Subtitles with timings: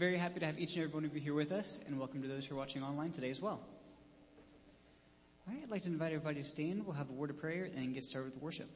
[0.00, 2.22] very happy to have each and every one of you here with us, and welcome
[2.22, 3.60] to those who are watching online today as well.
[5.46, 6.86] All right, I'd like to invite everybody to stand.
[6.86, 8.70] We'll have a word of prayer and get started with worship.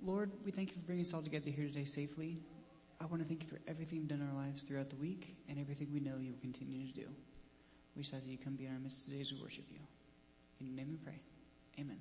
[0.00, 2.40] Lord, we thank you for bringing us all together here today safely.
[3.00, 5.34] I want to thank you for everything you've done in our lives throughout the week
[5.48, 7.08] and everything we know you will continue to do.
[7.96, 9.80] We ask that you come be in our midst today as we worship you.
[10.60, 11.20] In your name we pray.
[11.80, 11.98] Amen.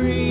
[0.00, 0.29] We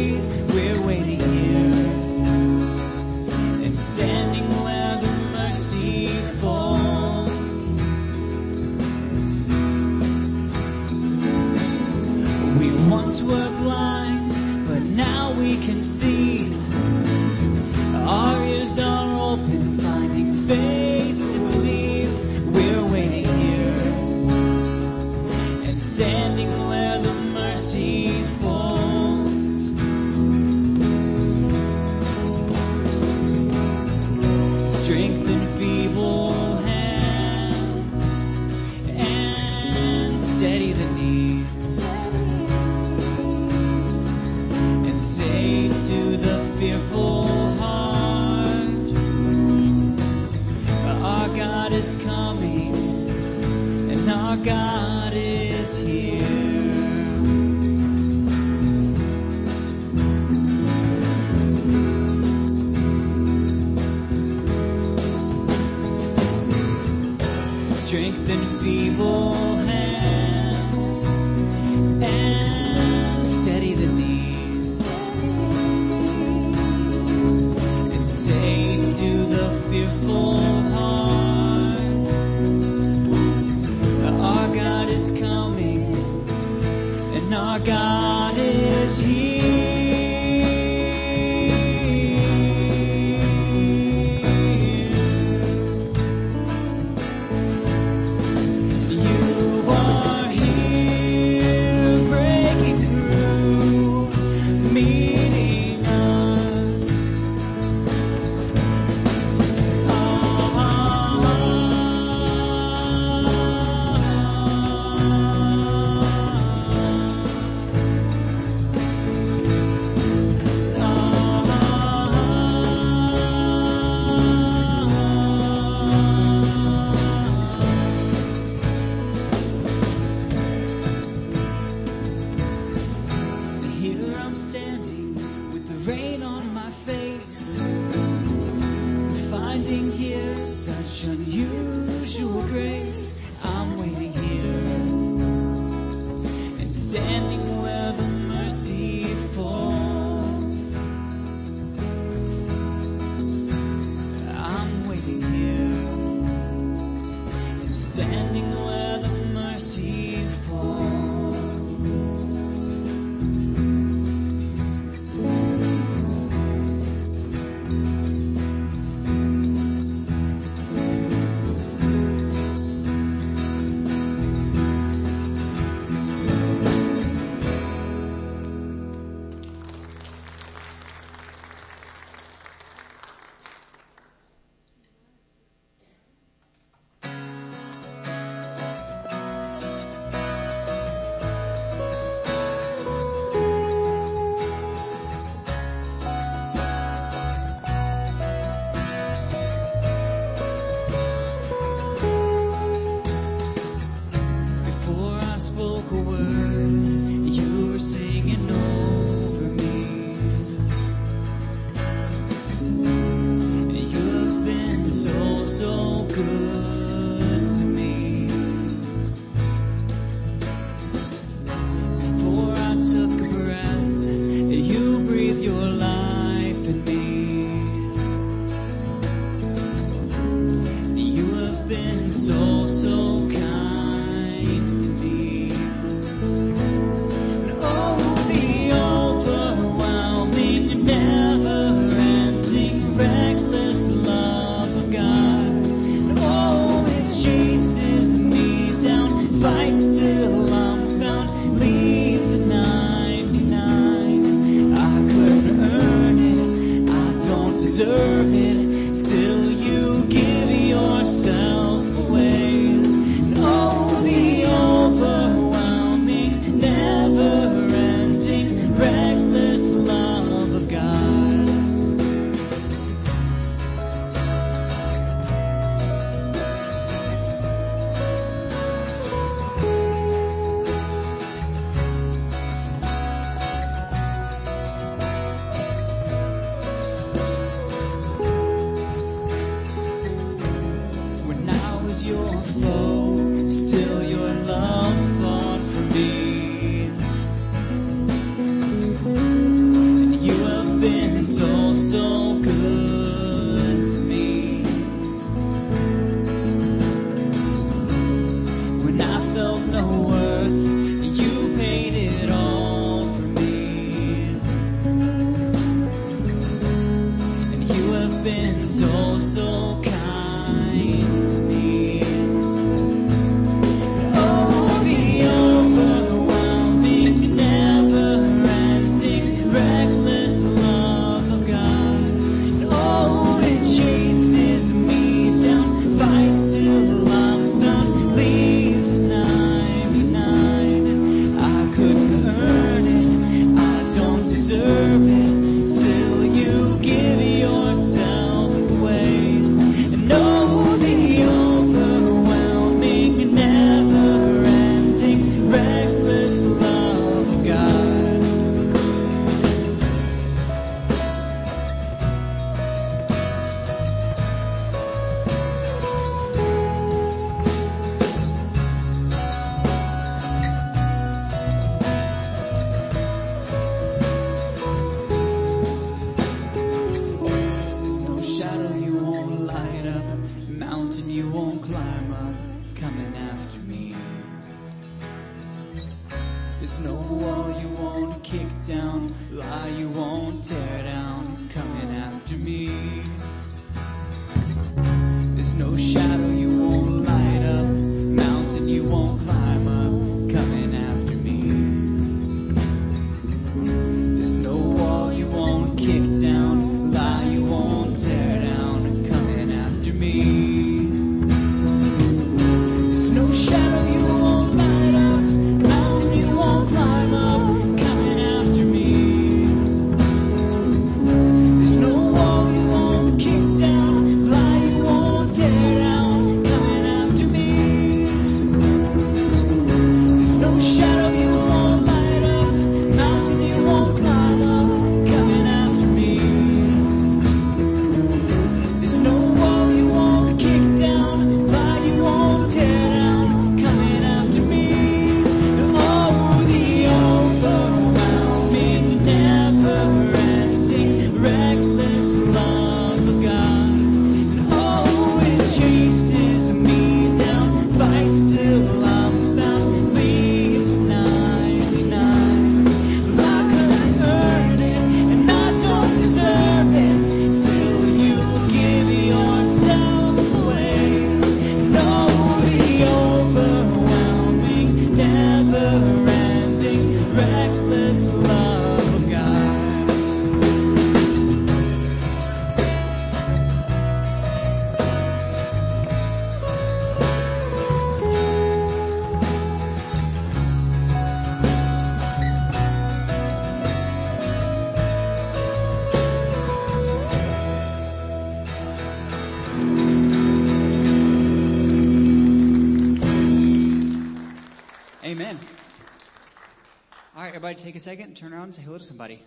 [507.30, 509.22] right, everybody take a second, turn around and say hello to somebody.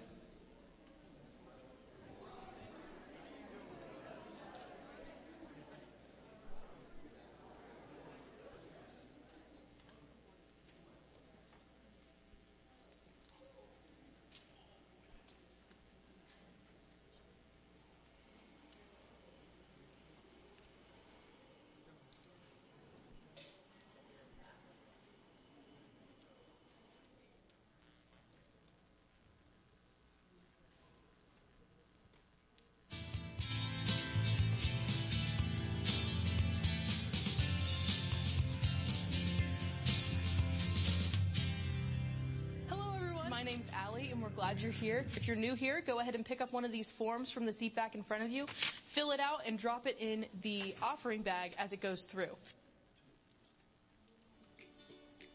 [44.53, 45.07] Glad you're here.
[45.17, 47.55] If you're new here, go ahead and pick up one of these forms from the
[47.55, 51.23] seat back in front of you, fill it out and drop it in the offering
[51.23, 52.37] bag as it goes through.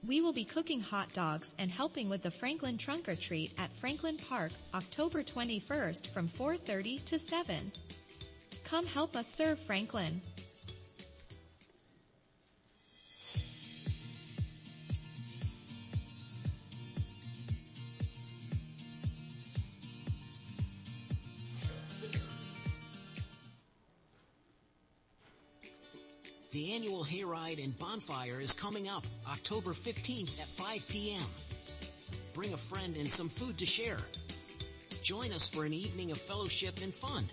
[0.06, 3.72] We will be cooking hot dogs and helping with the Franklin Trunk or Treat at
[3.72, 7.72] Franklin Park October 21st from 4.30 to 7.
[8.66, 10.22] Come help us serve Franklin.
[26.58, 31.22] The annual hayride and bonfire is coming up October 15th at 5 p.m.
[32.34, 34.00] Bring a friend and some food to share.
[35.04, 37.26] Join us for an evening of fellowship and fun.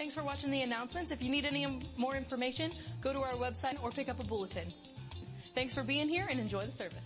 [0.00, 1.12] Thanks for watching the announcements.
[1.12, 1.66] If you need any
[1.98, 2.70] more information,
[3.02, 4.72] go to our website or pick up a bulletin.
[5.54, 6.96] Thanks for being here and enjoy the service.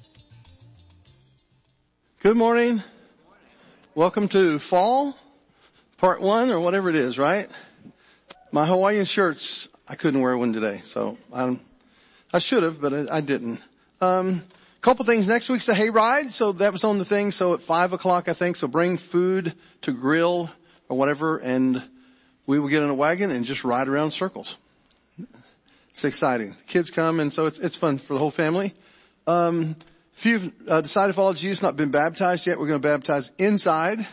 [2.21, 2.69] Good morning.
[2.69, 2.85] Morning.
[3.97, 5.19] Welcome to fall,
[5.99, 7.49] part one or whatever it is, right?
[8.53, 11.59] My Hawaiian shirts, I couldn't wear one today, so I'm,
[12.33, 13.61] I should have, but I, I didn't.
[14.01, 14.45] Um,
[14.83, 15.27] couple things.
[15.27, 17.33] Next week's the hayride, so that was on the thing.
[17.33, 18.55] So at five o'clock, I think.
[18.55, 20.49] So bring food to grill
[20.89, 21.83] or whatever, and
[22.47, 24.57] we will get in a wagon and just ride around circles.
[25.91, 26.57] It's exciting.
[26.67, 28.75] Kids come, and so it's it's fun for the whole family.
[29.27, 29.77] Um,
[30.17, 33.33] if you've uh, decided to follow Jesus, not been baptized yet, we're going to baptize
[33.39, 34.07] inside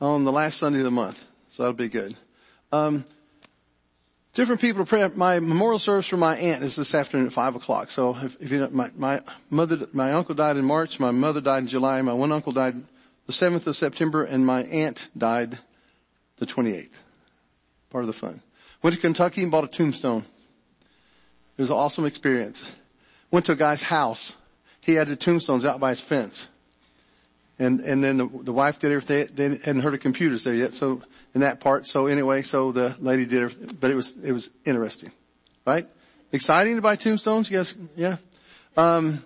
[0.00, 1.24] on the last Sunday of the month.
[1.48, 2.14] So that'll be good.
[2.70, 3.04] Um,
[4.34, 5.08] different people pray.
[5.16, 7.90] My memorial service for my aunt is this afternoon at five o'clock.
[7.90, 11.40] So if, if you know, my, my mother, my uncle died in March, my mother
[11.40, 12.74] died in July, my one uncle died
[13.26, 15.58] the 7th of September, and my aunt died
[16.36, 16.88] the 28th.
[17.90, 18.42] Part of the fun.
[18.82, 20.24] Went to Kentucky and bought a tombstone.
[21.56, 22.74] It was an awesome experience.
[23.30, 24.36] Went to a guy's house
[24.88, 26.48] he had the tombstones out by his fence.
[27.58, 29.28] And, and then the, the wife did everything.
[29.34, 30.72] They hadn't heard of computers there yet.
[30.72, 31.02] So
[31.34, 31.84] in that part.
[31.84, 35.12] So anyway, so the lady did everything, but it was, it was interesting,
[35.66, 35.86] right?
[36.32, 37.50] Exciting to buy tombstones?
[37.50, 37.76] Yes.
[37.96, 38.16] Yeah.
[38.78, 39.22] Um,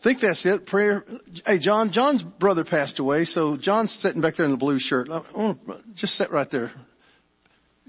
[0.00, 0.64] think that's it.
[0.64, 1.04] Prayer.
[1.44, 3.24] Hey, John, John's brother passed away.
[3.24, 5.08] So John's sitting back there in the blue shirt.
[5.08, 6.70] Want just sit right there.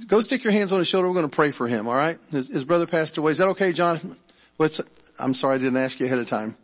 [0.07, 1.07] Go stick your hands on his shoulder.
[1.07, 1.87] We're going to pray for him.
[1.87, 2.17] All right.
[2.31, 3.31] His, his brother passed away.
[3.31, 4.17] Is that okay, John?
[4.57, 4.81] What's,
[5.17, 6.55] I'm sorry I didn't ask you ahead of time.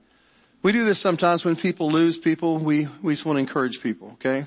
[0.64, 2.58] We do this sometimes when people lose people.
[2.58, 4.12] We, we just want to encourage people.
[4.14, 4.46] Okay.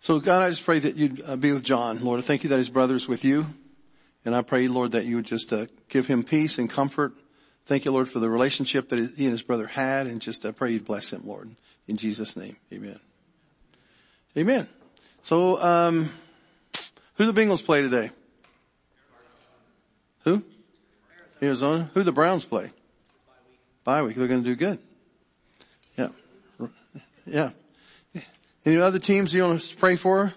[0.00, 2.02] So God, I just pray that you'd uh, be with John.
[2.04, 3.46] Lord, I thank you that his brother's with you.
[4.24, 7.12] And I pray, Lord, that you would just uh, give him peace and comfort.
[7.66, 10.06] Thank you, Lord, for the relationship that he and his brother had.
[10.06, 11.50] And just I pray you'd bless him, Lord.
[11.86, 12.56] In Jesus' name.
[12.72, 12.98] Amen.
[14.36, 14.66] Amen.
[15.22, 16.10] So, um,
[17.14, 18.10] who the Bengals play today?
[20.24, 20.42] Who?
[21.42, 21.90] Arizona.
[21.94, 22.70] Who the Browns play?
[23.84, 24.16] Bye week.
[24.16, 24.78] They're going to do good.
[25.98, 26.08] Yeah.
[27.26, 27.50] Yeah.
[28.64, 30.32] Any other teams you want to pray for?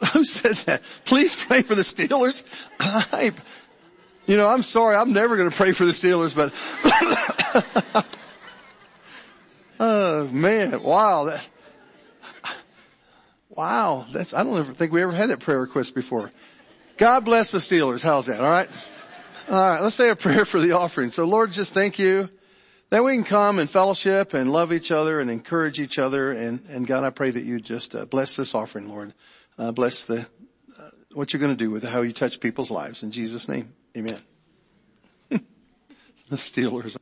[0.12, 0.82] Who said that?
[1.04, 2.44] Please pray for the Steelers.
[2.80, 3.32] I,
[4.26, 4.96] you know, I'm sorry.
[4.96, 6.52] I'm never going to pray for the Steelers, but
[9.80, 11.48] oh man, wow, that,
[13.48, 16.30] wow, that's I don't ever think we ever had that prayer request before.
[16.98, 18.02] God bless the Steelers.
[18.02, 18.40] How's that?
[18.40, 18.88] All right.
[19.48, 19.80] All right.
[19.80, 21.10] Let's say a prayer for the offering.
[21.10, 22.28] So Lord, just thank you
[22.90, 26.32] that we can come and fellowship and love each other and encourage each other.
[26.32, 29.14] And, and God, I pray that you just uh, bless this offering, Lord.
[29.56, 30.28] Uh, bless the,
[30.78, 33.02] uh, what you're going to do with how you touch people's lives.
[33.02, 34.18] In Jesus' name, amen.
[35.30, 35.40] the
[36.36, 36.96] Steelers.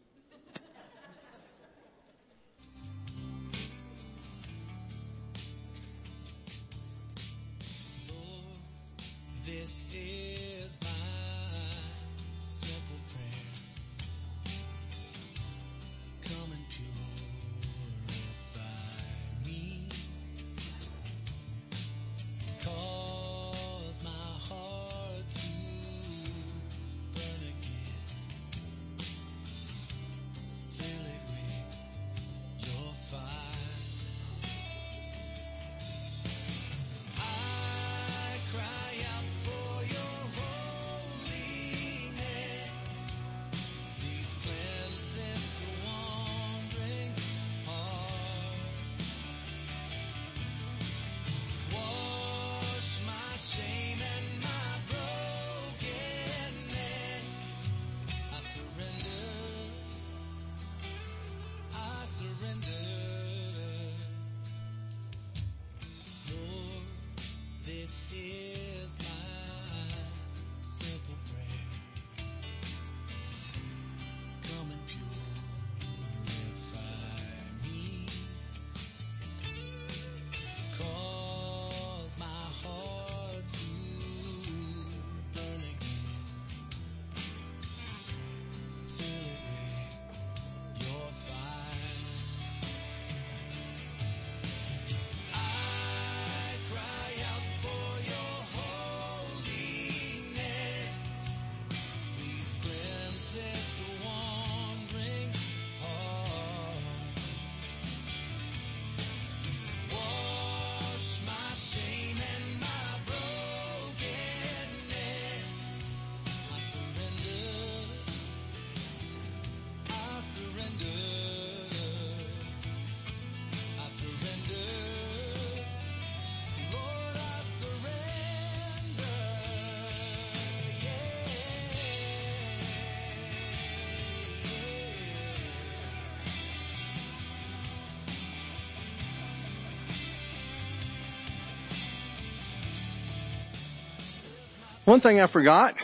[144.88, 145.74] One thing I forgot.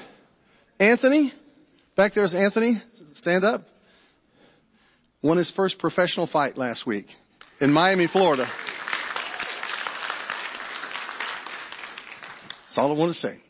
[0.81, 1.31] Anthony,
[1.95, 2.79] back there's Anthony,
[3.13, 3.69] stand up.
[5.21, 7.15] Won his first professional fight last week
[7.61, 8.49] in Miami, Florida.
[12.63, 13.41] That's all I want to say.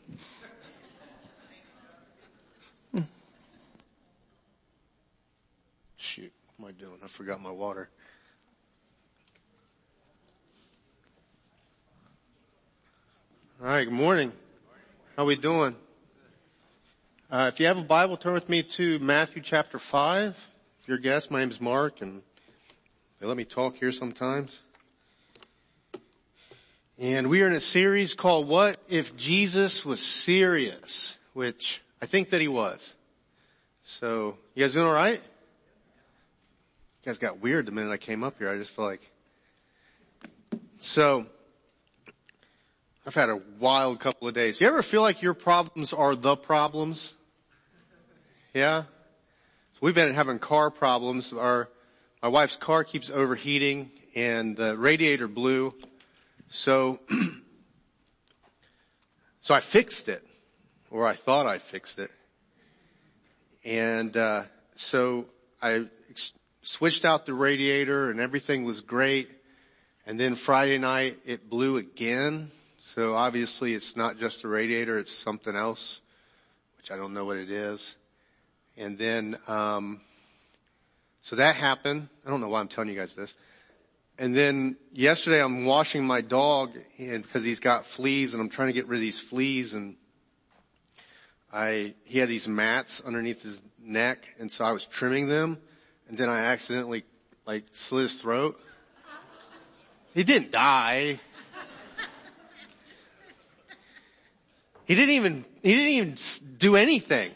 [5.95, 6.97] Shoot, what am I doing?
[7.01, 7.87] I forgot my water.
[13.61, 14.33] All right, good morning.
[15.25, 15.75] How we doing?
[17.31, 20.51] Uh, if you have a Bible, turn with me to Matthew chapter 5.
[20.81, 22.21] If you're a guest, my name is Mark and
[23.19, 24.61] they let me talk here sometimes.
[26.99, 31.17] And we are in a series called What If Jesus Was Serious?
[31.33, 32.95] Which I think that he was.
[33.81, 35.23] So, you guys doing alright?
[37.01, 38.51] You guys got weird the minute I came up here.
[38.51, 39.01] I just feel like.
[40.77, 41.25] So,
[43.07, 44.59] I've had a wild couple of days.
[44.59, 47.13] You ever feel like your problems are the problems?
[48.51, 48.85] Yeah?
[49.73, 51.31] So we've been having car problems.
[51.31, 51.69] Our,
[52.23, 55.75] my wife's car keeps overheating and the radiator blew.
[56.49, 56.99] So,
[59.41, 60.25] so I fixed it,
[60.89, 62.09] or I thought I fixed it.
[63.63, 65.27] And, uh, so
[65.61, 69.29] I ex- switched out the radiator and everything was great.
[70.07, 72.49] And then Friday night it blew again.
[72.95, 75.99] So obviously it's not just the radiator, it's something else,
[76.77, 77.97] which I don't know what it is.
[78.77, 79.99] And then, um,
[81.21, 82.07] so that happened.
[82.25, 83.33] I don't know why I'm telling you guys this.
[84.17, 88.69] And then yesterday I'm washing my dog and because he's got fleas and I'm trying
[88.69, 89.97] to get rid of these fleas and
[91.51, 95.57] I, he had these mats underneath his neck and so I was trimming them
[96.07, 97.03] and then I accidentally
[97.45, 98.57] like slit his throat.
[100.13, 101.19] He didn't die.
[104.85, 106.15] He didn't even, he didn't even
[106.57, 107.31] do anything.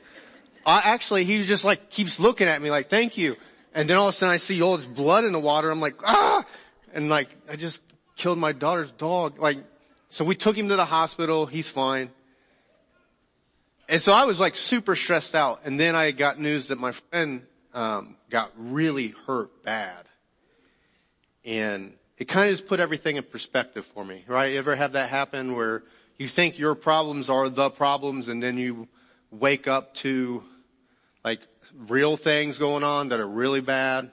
[0.66, 3.36] I actually, he just like keeps looking at me like, thank you.
[3.74, 5.70] And then all of a sudden I see all this blood in the water.
[5.72, 6.46] I'm like, ah!
[6.94, 7.82] And like, I just
[8.16, 9.40] killed my daughter's dog.
[9.40, 9.58] Like,
[10.10, 11.46] so we took him to the hospital.
[11.46, 12.10] He's fine.
[13.88, 15.62] And so I was like super stressed out.
[15.66, 17.42] And then I got news that my friend,
[17.74, 20.06] um, got really hurt bad.
[21.46, 24.52] And it kind of just put everything in perspective for me, right?
[24.52, 25.84] You ever have that happen where
[26.20, 28.88] you think your problems are the problems and then you
[29.32, 30.44] wake up to
[31.24, 31.40] like
[31.88, 34.12] real things going on that are really bad?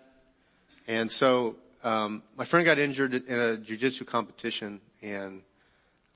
[0.86, 5.42] And so um, my friend got injured in a jiu-jitsu competition and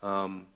[0.02, 0.46] um,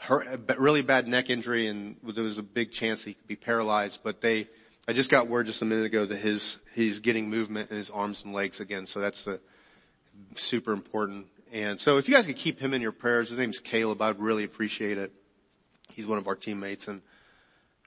[0.00, 4.00] her really bad neck injury and there was a big chance he could be paralyzed.
[4.02, 4.46] But they,
[4.86, 7.88] I just got word just a minute ago that his he's getting movement in his
[7.90, 8.86] arms and legs again.
[8.86, 9.40] So that's a,
[10.34, 11.26] super important.
[11.52, 14.00] And so if you guys could keep him in your prayers, his name's Caleb.
[14.02, 15.12] I'd really appreciate it.
[15.94, 17.02] He's one of our teammates and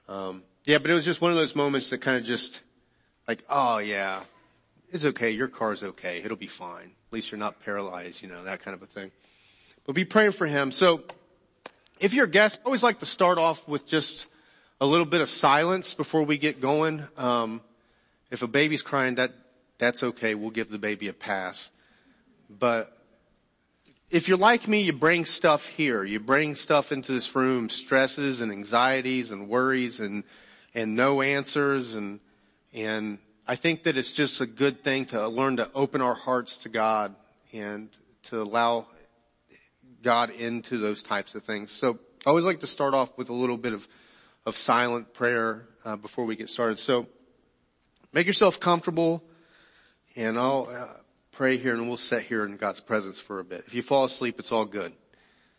[0.08, 2.62] um, yeah, but it was just one of those moments that kind of just
[3.26, 4.22] like, oh yeah,
[4.90, 5.30] it's okay.
[5.30, 6.22] Your car's okay.
[6.22, 6.92] It'll be fine.
[7.08, 9.10] At least you're not paralyzed, you know, that kind of a thing.
[9.86, 10.72] But be praying for him.
[10.72, 11.04] So
[12.00, 14.26] if you're a guest, I always like to start off with just
[14.80, 17.02] a little bit of silence before we get going.
[17.16, 17.60] Um,
[18.30, 19.32] if a baby's crying, that,
[19.78, 20.34] that's okay.
[20.34, 21.70] We'll give the baby a pass.
[22.50, 22.93] But
[24.14, 26.04] if you're like me, you bring stuff here.
[26.04, 30.22] You bring stuff into this room, stresses and anxieties and worries and,
[30.72, 32.20] and no answers and,
[32.72, 36.58] and I think that it's just a good thing to learn to open our hearts
[36.58, 37.16] to God
[37.52, 37.88] and
[38.24, 38.86] to allow
[40.00, 41.72] God into those types of things.
[41.72, 43.88] So I always like to start off with a little bit of,
[44.46, 46.78] of silent prayer uh, before we get started.
[46.78, 47.08] So
[48.12, 49.24] make yourself comfortable
[50.14, 51.00] and I'll uh,
[51.34, 53.64] pray here and we'll sit here in God's presence for a bit.
[53.66, 54.92] If you fall asleep, it's all good.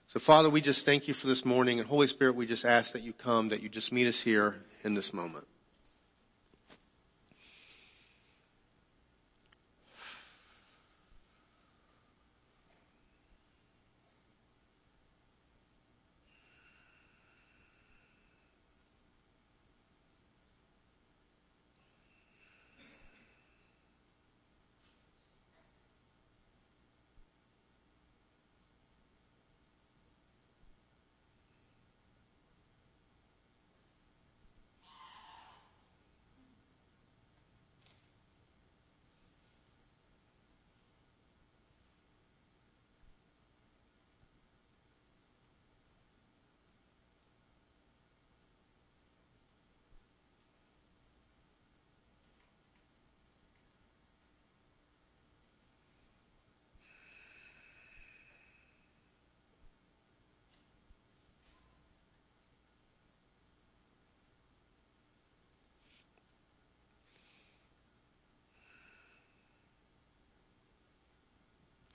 [0.08, 2.94] So Father, we just thank you for this morning and Holy Spirit, we just ask
[2.94, 5.46] that you come, that you just meet us here in this moment.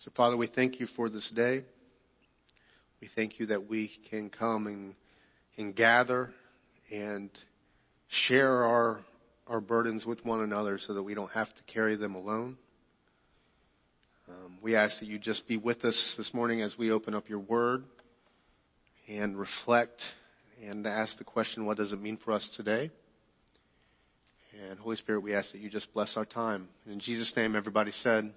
[0.01, 1.63] So Father, we thank you for this day.
[3.03, 4.95] We thank you that we can come and,
[5.59, 6.33] and gather
[6.91, 7.29] and
[8.09, 9.01] share our,
[9.47, 12.57] our burdens with one another so that we don't have to carry them alone.
[14.27, 17.29] Um, we ask that you just be with us this morning as we open up
[17.29, 17.85] your word
[19.07, 20.15] and reflect
[20.65, 22.91] and ask the question, what does it mean for us today?
[24.67, 26.69] And Holy Spirit, we ask that you just bless our time.
[26.91, 28.33] In Jesus' name, everybody said,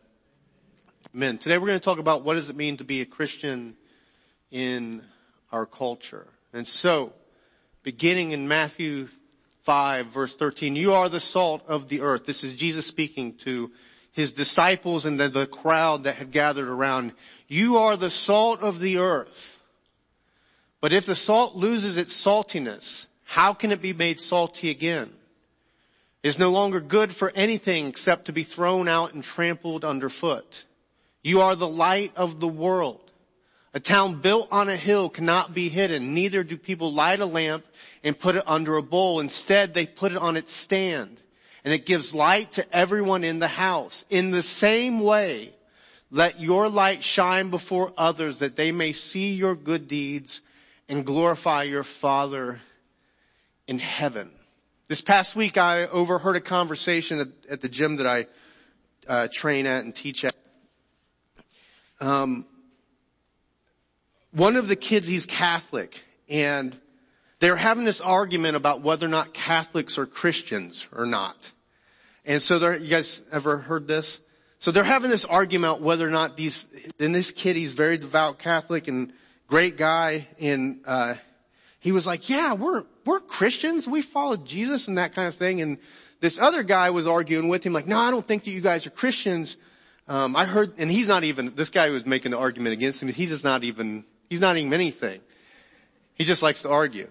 [1.11, 1.37] Amen.
[1.37, 3.75] Today we're going to talk about what does it mean to be a Christian
[4.49, 5.03] in
[5.51, 6.27] our culture.
[6.53, 7.13] And so,
[7.83, 9.09] beginning in Matthew
[9.63, 12.25] 5 verse 13, you are the salt of the earth.
[12.25, 13.71] This is Jesus speaking to
[14.11, 17.11] his disciples and the, the crowd that had gathered around.
[17.47, 19.61] You are the salt of the earth.
[20.81, 25.13] But if the salt loses its saltiness, how can it be made salty again?
[26.23, 30.65] It is no longer good for anything except to be thrown out and trampled underfoot.
[31.23, 32.99] You are the light of the world.
[33.73, 36.13] A town built on a hill cannot be hidden.
[36.13, 37.65] Neither do people light a lamp
[38.03, 39.19] and put it under a bowl.
[39.19, 41.19] Instead, they put it on its stand
[41.63, 44.05] and it gives light to everyone in the house.
[44.09, 45.53] In the same way,
[46.11, 50.41] let your light shine before others that they may see your good deeds
[50.89, 52.61] and glorify your Father
[53.67, 54.29] in heaven.
[54.87, 58.27] This past week I overheard a conversation at, at the gym that I
[59.07, 60.35] uh, train at and teach at.
[62.03, 62.45] Um,
[64.31, 66.77] one of the kids, he's Catholic, and
[67.39, 71.53] they're having this argument about whether or not Catholics are Christians or not.
[72.25, 74.19] And so you guys ever heard this?
[74.59, 76.65] So they're having this argument whether or not these,
[76.99, 79.13] and this kid, he's very devout Catholic and
[79.47, 81.13] great guy, and, uh,
[81.79, 83.87] he was like, yeah, we're, we're Christians.
[83.87, 85.61] We follow Jesus and that kind of thing.
[85.61, 85.77] And
[86.19, 88.85] this other guy was arguing with him like, no, I don't think that you guys
[88.85, 89.55] are Christians.
[90.13, 93.09] Um, I heard, and he's not even, this guy was making the argument against him.
[93.09, 95.21] He does not even, he's not even anything.
[96.13, 97.09] He just likes to argue.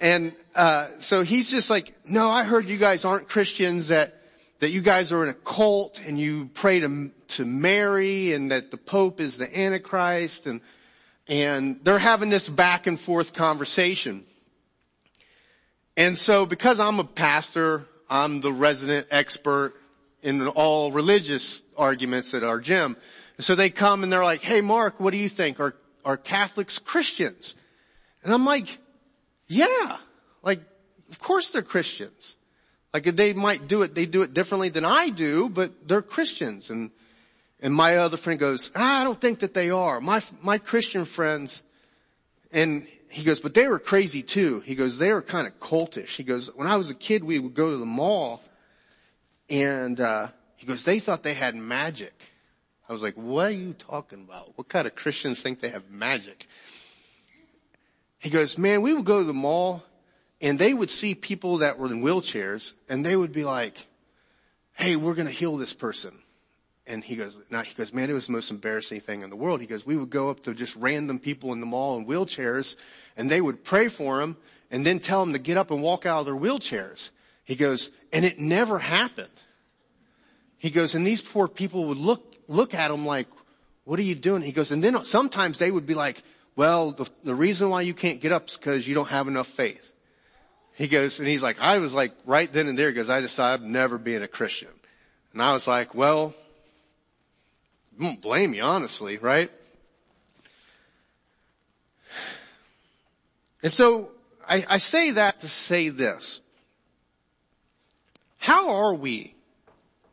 [0.00, 4.22] And, uh, so he's just like, no, I heard you guys aren't Christians, that,
[4.60, 8.70] that you guys are in a cult and you pray to, to Mary and that
[8.70, 10.60] the Pope is the Antichrist and,
[11.26, 14.22] and they're having this back and forth conversation.
[15.96, 19.74] And so because I'm a pastor, I'm the resident expert
[20.22, 22.96] in all religious arguments at our gym.
[23.36, 25.60] And so they come and they're like, hey Mark, what do you think?
[25.60, 27.54] Are, are Catholics Christians?
[28.22, 28.78] And I'm like,
[29.46, 29.96] yeah,
[30.42, 30.60] like,
[31.10, 32.36] of course they're Christians.
[32.92, 36.70] Like they might do it, they do it differently than I do, but they're Christians.
[36.70, 36.90] And
[37.62, 40.00] and my other friend goes, ah, I don't think that they are.
[40.00, 41.62] My, my Christian friends,
[42.52, 44.60] and he goes, but they were crazy too.
[44.60, 46.16] He goes, they were kind of cultish.
[46.16, 48.42] He goes, when I was a kid, we would go to the mall
[49.50, 52.12] and, uh, he goes, they thought they had magic.
[52.88, 54.56] I was like, what are you talking about?
[54.56, 56.46] What kind of Christians think they have magic?
[58.18, 59.82] He goes, man, we would go to the mall
[60.40, 63.86] and they would see people that were in wheelchairs and they would be like,
[64.72, 66.12] hey, we're going to heal this person
[66.86, 69.36] and he goes, now he goes, man, it was the most embarrassing thing in the
[69.36, 69.60] world.
[69.60, 72.76] He goes, we would go up to just random people in the mall in wheelchairs
[73.16, 74.36] and they would pray for them
[74.70, 77.10] and then tell them to get up and walk out of their wheelchairs.
[77.44, 79.28] He goes, and it never happened.
[80.58, 83.28] He goes, and these poor people would look, look at him like,
[83.84, 84.42] what are you doing?
[84.42, 86.22] He goes, and then sometimes they would be like,
[86.54, 89.46] well, the, the reason why you can't get up is because you don't have enough
[89.46, 89.94] faith.
[90.74, 93.64] He goes, and he's like, I was like right then and there because I decided
[93.64, 94.68] I'm never being a Christian.
[95.32, 96.34] And I was like, well,
[97.98, 99.50] won't blame you, honestly, right?
[103.62, 104.10] And so
[104.48, 106.40] I, I say that to say this.
[108.40, 109.34] How are we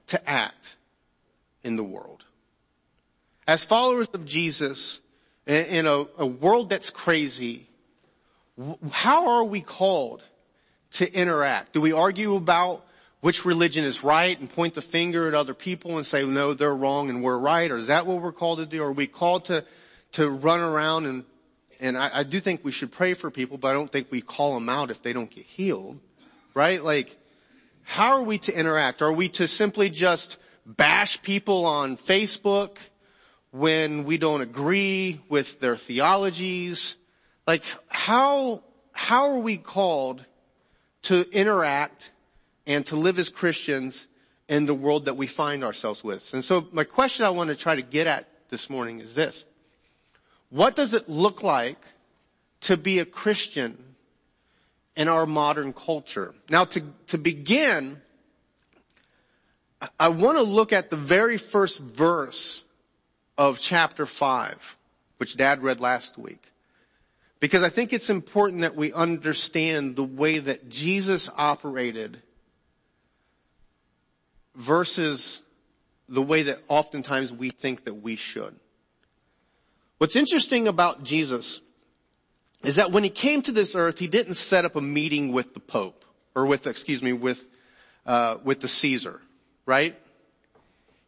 [0.08, 0.76] to act
[1.64, 2.26] in the world?
[3.48, 5.00] As followers of Jesus,
[5.46, 7.70] in a, a world that's crazy,
[8.92, 10.26] how are we called
[10.92, 11.72] to interact?
[11.72, 12.86] Do we argue about
[13.22, 16.76] which religion is right and point the finger at other people and say, no, they're
[16.76, 17.72] wrong and we're right?
[17.72, 18.84] Or is that what we're called to do?
[18.84, 19.64] Or are we called to,
[20.14, 21.24] to run around and,
[21.80, 24.20] and I, I do think we should pray for people, but I don't think we
[24.20, 25.98] call them out if they don't get healed,
[26.54, 26.84] right?
[26.84, 27.16] Like,
[27.90, 29.02] how are we to interact?
[29.02, 32.78] Are we to simply just bash people on Facebook
[33.52, 36.98] when we don't agree with their theologies?
[37.48, 40.26] Like, how, how are we called
[41.04, 42.12] to interact
[42.66, 44.06] and to live as Christians
[44.50, 46.34] in the world that we find ourselves with.
[46.34, 49.46] And so my question I want to try to get at this morning is this.
[50.50, 51.80] What does it look like
[52.62, 53.87] to be a Christian
[54.98, 56.34] in our modern culture?
[56.50, 58.02] Now to, to begin,
[60.00, 62.64] I want to look at the very first verse
[63.38, 64.78] of chapter five,
[65.18, 66.44] which dad read last week.
[67.40, 72.20] Because I think it's important that we understand the way that Jesus operated
[74.56, 75.44] versus
[76.10, 78.56] the way that oftentimes we think that we should.
[80.00, 81.62] What's interesting about Jesus
[82.64, 85.54] is that when he came to this earth, he didn't set up a meeting with
[85.54, 87.48] the Pope or with, excuse me, with,
[88.06, 89.22] uh, with the Caesar,
[89.66, 89.96] right?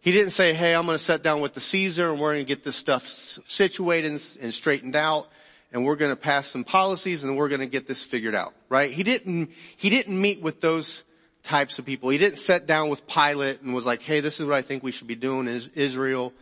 [0.02, 2.46] He didn't say, hey, I'm going to sit down with the Caesar and we're going
[2.46, 3.08] to get this stuff
[3.48, 5.28] situated and, and straightened out
[5.72, 8.54] and we're going to pass some policies and we're going to get this figured out,
[8.70, 8.90] right?
[8.90, 11.04] He didn't, he didn't meet with those
[11.44, 12.10] types of people.
[12.10, 14.84] He didn't sit down with Pilate and was like, hey, this is what I think
[14.84, 16.34] we should be doing in Israel.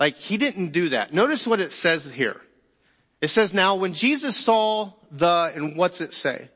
[0.00, 1.12] Like, he didn't do that.
[1.12, 2.40] Notice what it says here.
[3.20, 6.50] It says, now when Jesus saw the, and what's it say?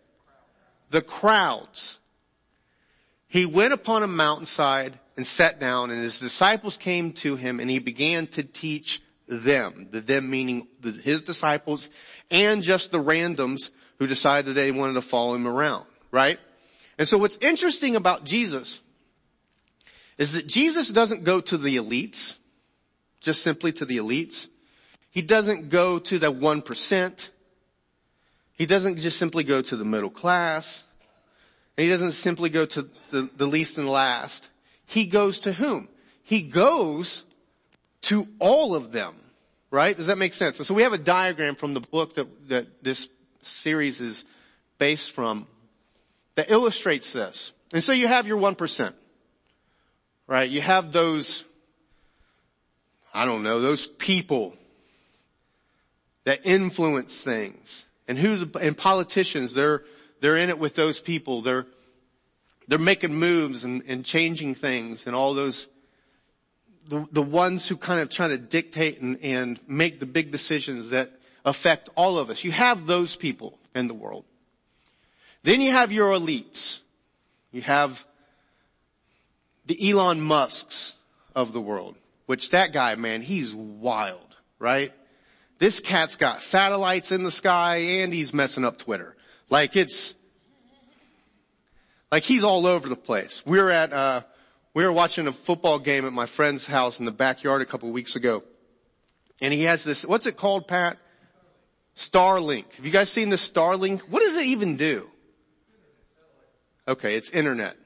[0.90, 1.98] The crowds.
[3.26, 7.70] He went upon a mountainside and sat down and his disciples came to him and
[7.70, 9.88] he began to teach them.
[9.90, 10.68] The them meaning
[11.02, 11.88] his disciples
[12.30, 16.38] and just the randoms who decided they wanted to follow him around, right?
[16.98, 18.80] And so what's interesting about Jesus
[20.18, 22.36] is that Jesus doesn't go to the elites,
[23.20, 24.48] just simply to the elites.
[25.12, 27.30] He doesn't go to the 1%.
[28.54, 30.82] He doesn't just simply go to the middle class.
[31.76, 34.48] And he doesn't simply go to the, the least and last.
[34.86, 35.88] He goes to whom?
[36.22, 37.24] He goes
[38.02, 39.14] to all of them.
[39.70, 39.94] Right?
[39.94, 40.56] Does that make sense?
[40.66, 43.08] So we have a diagram from the book that, that this
[43.42, 44.24] series is
[44.78, 45.46] based from
[46.36, 47.52] that illustrates this.
[47.74, 48.94] And so you have your 1%.
[50.26, 50.48] Right?
[50.48, 51.44] You have those,
[53.12, 54.54] I don't know, those people
[56.24, 57.84] that influence things.
[58.08, 59.84] And who the, and politicians, they're,
[60.20, 61.42] they're in it with those people.
[61.42, 61.66] They're,
[62.68, 65.68] they're making moves and, and changing things and all those,
[66.88, 70.90] the, the ones who kind of trying to dictate and, and make the big decisions
[70.90, 71.10] that
[71.44, 72.44] affect all of us.
[72.44, 74.24] You have those people in the world.
[75.42, 76.80] Then you have your elites.
[77.50, 78.06] You have
[79.66, 80.96] the Elon Musks
[81.34, 81.96] of the world,
[82.26, 84.92] which that guy, man, he's wild, right?
[85.62, 89.14] This cat's got satellites in the sky and he's messing up Twitter.
[89.48, 90.12] Like it's,
[92.10, 93.44] like he's all over the place.
[93.46, 94.22] We were at, uh,
[94.74, 97.88] we were watching a football game at my friend's house in the backyard a couple
[97.92, 98.42] weeks ago.
[99.40, 100.98] And he has this, what's it called, Pat?
[101.94, 102.74] Starlink.
[102.74, 104.00] Have you guys seen the Starlink?
[104.00, 105.08] What does it even do?
[106.88, 107.76] Okay, it's internet.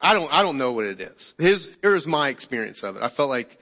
[0.00, 1.34] I don't, I don't know what it is.
[1.36, 3.02] His, here's my experience of it.
[3.02, 3.60] I felt like,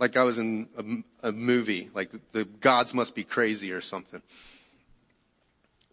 [0.00, 3.82] like I was in a, a movie, like the, the gods must be crazy or
[3.82, 4.22] something.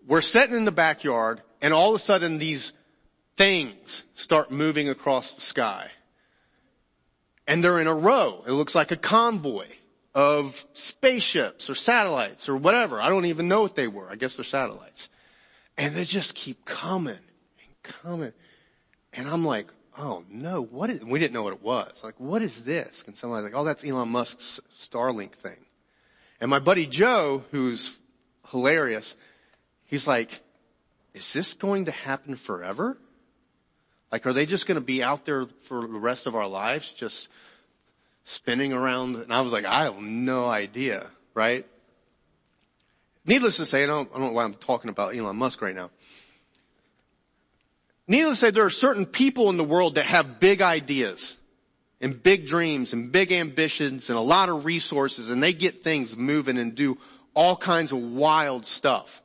[0.07, 2.71] We're sitting in the backyard and all of a sudden these
[3.35, 5.91] things start moving across the sky.
[7.45, 8.43] And they're in a row.
[8.47, 9.67] It looks like a convoy
[10.15, 12.99] of spaceships or satellites or whatever.
[13.01, 14.09] I don't even know what they were.
[14.09, 15.09] I guess they're satellites.
[15.77, 18.33] And they just keep coming and coming.
[19.13, 21.91] And I'm like, oh no, what is, we didn't know what it was.
[22.03, 23.03] Like, what is this?
[23.07, 25.57] And somebody's like, oh, that's Elon Musk's Starlink thing.
[26.39, 27.97] And my buddy Joe, who's
[28.49, 29.15] hilarious,
[29.85, 30.39] he's like,
[31.13, 32.97] is this going to happen forever?
[34.11, 36.93] Like, are they just going to be out there for the rest of our lives,
[36.93, 37.27] just
[38.23, 39.15] spinning around?
[39.15, 41.65] And I was like, I have no idea, right?
[43.25, 45.75] Needless to say, I don't, I don't know why I'm talking about Elon Musk right
[45.75, 45.89] now.
[48.07, 51.35] Needless to say, there are certain people in the world that have big ideas
[51.99, 56.15] and big dreams and big ambitions and a lot of resources and they get things
[56.15, 56.97] moving and do
[57.33, 59.21] all kinds of wild stuff.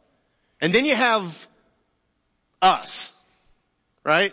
[0.60, 1.48] And then you have
[2.60, 3.12] us,
[4.04, 4.32] right?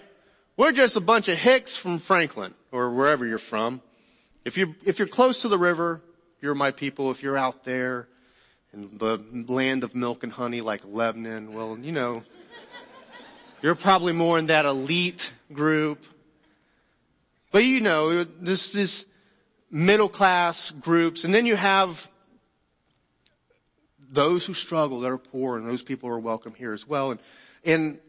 [0.57, 3.81] We're just a bunch of hicks from Franklin or wherever you're from.
[4.45, 6.01] If you're if you're close to the river,
[6.41, 7.11] you're my people.
[7.11, 8.07] If you're out there
[8.73, 12.23] in the land of milk and honey like Lebanon, well, you know,
[13.61, 16.05] you're probably more in that elite group.
[17.51, 19.05] But you know, this, this
[19.71, 22.09] middle class groups, and then you have
[24.11, 27.11] those who struggle, that are poor, and those people are welcome here as well.
[27.11, 27.19] And,
[27.63, 27.99] and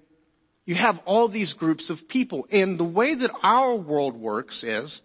[0.65, 2.47] you have all these groups of people.
[2.51, 5.03] And the way that our world works is,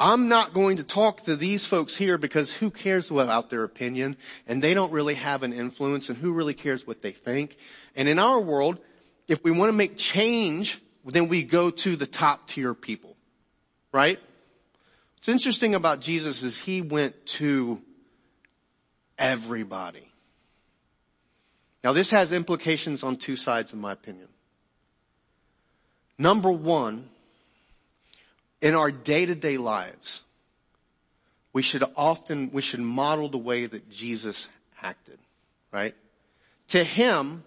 [0.00, 4.16] I'm not going to talk to these folks here because who cares about their opinion
[4.48, 7.56] and they don't really have an influence and who really cares what they think.
[7.94, 8.80] And in our world,
[9.28, 13.16] if we want to make change, then we go to the top tier people,
[13.92, 14.18] right?
[15.16, 17.80] What's interesting about Jesus is he went to
[19.18, 20.08] everybody.
[21.84, 24.28] Now this has implications on two sides in my opinion.
[26.18, 27.08] Number one,
[28.60, 30.22] in our day-to-day lives,
[31.52, 34.48] we should often, we should model the way that Jesus
[34.80, 35.18] acted,
[35.72, 35.94] right?
[36.68, 37.44] To him,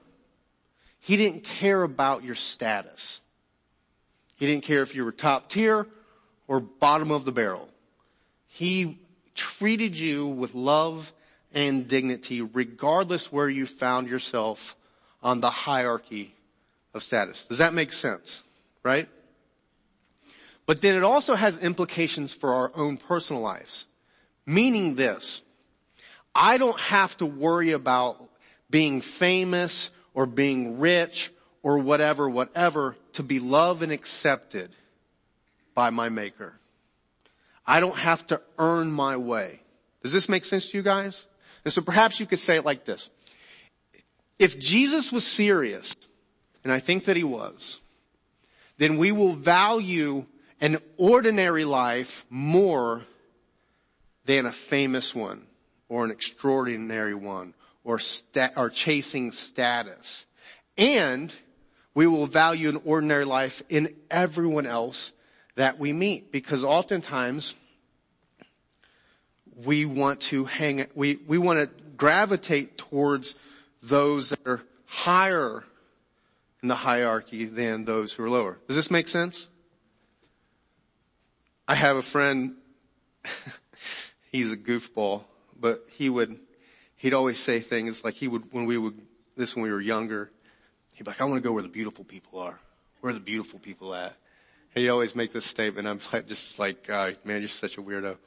[1.06, 3.22] he didn't care about your status.
[4.38, 5.86] He didn't care if you were top tier
[6.48, 7.70] or bottom of the barrel.
[8.48, 8.98] He
[9.36, 11.14] treated you with love
[11.54, 14.76] and dignity regardless where you found yourself
[15.22, 16.34] on the hierarchy
[16.96, 17.46] of status.
[17.46, 18.42] Does that make sense?
[18.82, 19.08] Right?
[20.66, 23.86] But then it also has implications for our own personal lives.
[24.48, 25.44] Meaning this,
[26.34, 28.28] I don't have to worry about
[28.72, 34.76] being famous or being rich or whatever, whatever to be loved and accepted
[35.76, 36.54] by my maker.
[37.68, 39.60] I don't have to earn my way.
[40.02, 41.26] Does this make sense to you guys?
[41.64, 43.10] And so perhaps you could say it like this.
[44.40, 45.94] If Jesus was serious,
[46.64, 47.80] and I think that he was,
[48.78, 50.26] then we will value
[50.62, 53.04] an ordinary life more
[54.26, 55.46] than a famous one
[55.90, 57.54] or an extraordinary one
[57.86, 58.00] or,
[58.58, 60.26] or chasing status.
[60.78, 61.32] And
[61.94, 65.14] we will value an ordinary life in everyone else
[65.56, 67.56] that we meet because oftentimes
[69.64, 73.36] we want to hang, we, we want to gravitate towards
[73.82, 75.64] those that are higher
[76.62, 78.58] in the hierarchy than those who are lower.
[78.68, 79.48] Does this make sense?
[81.68, 82.56] I have a friend,
[84.32, 85.24] he's a goofball,
[85.60, 86.38] but he would,
[86.98, 89.00] he'd always say things like he would, when we would,
[89.36, 90.32] this when we were younger,
[90.94, 92.60] he'd be like, I want to go where the beautiful people are.
[93.02, 94.16] Where are the beautiful people at?
[94.76, 95.88] he'd always make this statement.
[95.88, 98.18] I'm just like, uh, man, you're such a weirdo.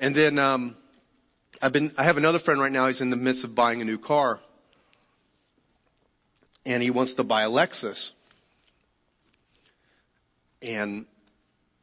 [0.00, 0.76] And then, um,
[1.62, 2.88] I've been, I have another friend right now.
[2.88, 4.40] He's in the midst of buying a new car.
[6.66, 8.12] And he wants to buy a Lexus.
[10.60, 11.06] And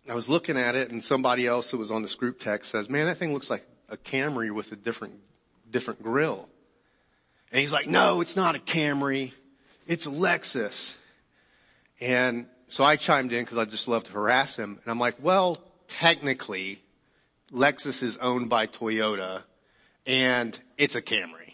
[0.10, 2.90] I was looking at it and somebody else who was on this group text says,
[2.90, 5.16] man, that thing looks like a Camry with a different,
[5.72, 6.48] different grill.
[7.52, 9.34] And he's like, no, it's not a Camry.
[9.88, 10.96] It's a Lexus.
[12.00, 14.80] And so I chimed in because I just love to harass him.
[14.82, 16.82] And I'm like, well, technically,
[17.52, 19.44] Lexus is owned by Toyota
[20.06, 21.54] and it's a Camry.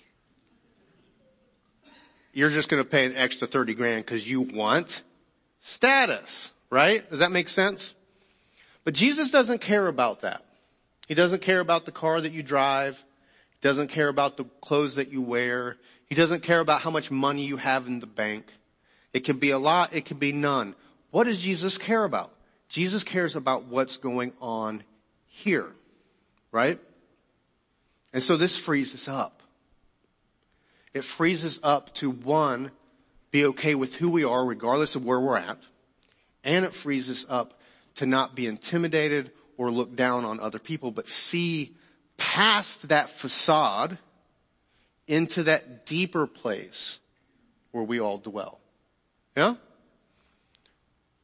[2.34, 5.02] You're just going to pay an extra 30 grand because you want
[5.60, 7.10] status, right?
[7.10, 7.96] Does that make sense?
[8.84, 10.46] But Jesus doesn't care about that.
[11.08, 13.04] He doesn't care about the car that you drive.
[13.68, 15.76] Doesn't care about the clothes that you wear.
[16.06, 18.46] He doesn't care about how much money you have in the bank.
[19.12, 20.74] It can be a lot, it can be none.
[21.12, 22.34] What does Jesus care about?
[22.70, 24.86] Jesus cares about what's going on
[25.26, 25.68] here,
[26.54, 26.80] right?
[28.14, 29.44] And so this frees us up.
[30.94, 32.72] It frees us up to one,
[33.32, 35.60] be okay with who we are regardless of where we're at.
[36.42, 37.60] And it frees us up
[37.96, 41.76] to not be intimidated or look down on other people, but see
[42.18, 43.98] past that facade
[45.08, 47.00] into that deeper place
[47.72, 48.60] where we all dwell.
[49.36, 49.56] Yeah?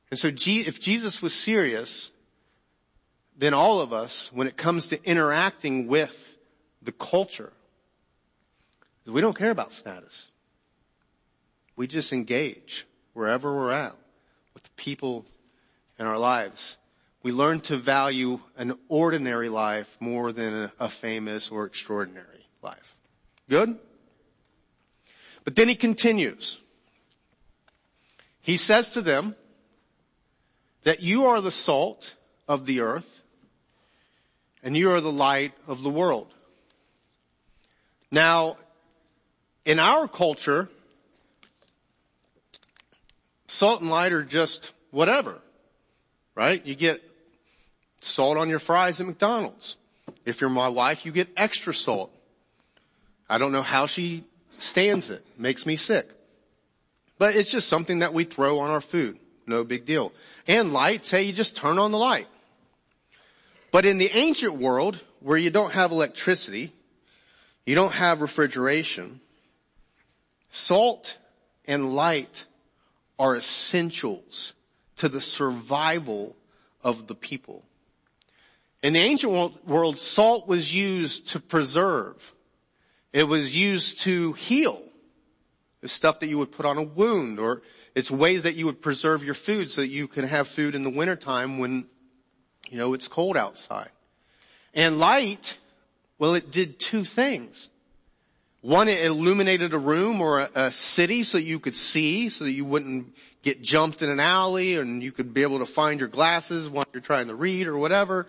[0.10, 2.12] And so if Jesus was serious,
[3.36, 6.38] then all of us, when it comes to interacting with
[6.82, 7.52] the culture,
[9.06, 10.30] we don't care about status.
[11.76, 13.96] We just engage wherever we're at
[14.54, 15.26] with the people
[15.98, 16.78] in our lives.
[17.24, 22.98] We learn to value an ordinary life more than a, famous or extraordinary life.
[23.50, 23.78] Good?
[25.46, 26.60] But then he continues.
[28.42, 29.36] He says to them
[30.84, 32.16] that you are the salt
[32.46, 33.22] of the earth
[34.62, 36.28] and you are the light of the world.
[38.12, 38.58] Now,
[39.64, 40.70] in our culture,
[43.48, 45.42] salt and light are just whatever,
[46.36, 46.66] right?
[46.66, 47.02] You get
[48.04, 49.78] salt on your fries at McDonald's.
[50.26, 52.12] If you're my wife, you get extra salt.
[53.30, 54.24] I don't know how she
[54.58, 55.26] stands it.
[55.38, 56.10] Makes me sick.
[57.18, 59.18] But it's just something that we throw on our food.
[59.46, 60.12] No big deal.
[60.48, 62.28] And light, say you just turn on the light.
[63.72, 66.74] But in the ancient world, where you don't have electricity,
[67.66, 69.22] you don't have refrigeration,
[70.50, 71.18] salt
[71.66, 72.46] and light
[73.18, 74.54] are essentials
[74.98, 76.36] to the survival
[76.84, 77.64] of the people.
[78.84, 79.32] In the ancient
[79.66, 82.36] world, salt was used to preserve.
[83.14, 84.82] It was used to heal.
[85.82, 87.62] It's stuff that you would put on a wound or
[87.96, 90.84] it's ways that you would preserve your food so that you can have food in
[90.84, 91.88] the wintertime when,
[92.70, 93.90] you know, it's cold outside.
[94.74, 95.58] And light,
[96.18, 97.70] well, it did two things.
[98.62, 102.52] One, it illuminated a room or a, a, city so you could see, so that
[102.52, 103.14] you wouldn't
[103.44, 106.86] get jumped in an alley and you could be able to find your glasses while
[106.94, 108.26] you're trying to read or whatever.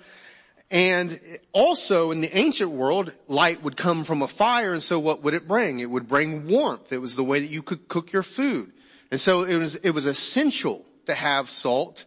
[0.71, 1.21] And
[1.53, 5.35] also in the ancient world, light would come from a fire and so what would
[5.35, 5.81] it bring?
[5.81, 6.93] It would bring warmth.
[6.93, 8.73] It was the way that you could cook your food.
[9.11, 12.07] And so it was, it was essential to have salt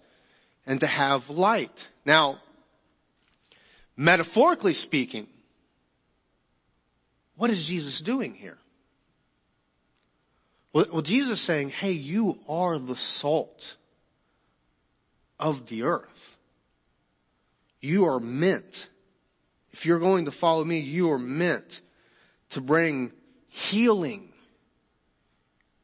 [0.66, 1.88] and to have light.
[2.06, 2.40] Now,
[3.96, 5.28] metaphorically speaking,
[7.36, 8.58] what is Jesus doing here?
[10.74, 13.78] Well, Jesus is saying, hey, you are the salt
[15.40, 16.37] of the earth.
[17.80, 18.90] You are meant,
[19.72, 21.82] if you're going to follow me, you are meant
[22.50, 23.12] to bring
[23.48, 24.34] healing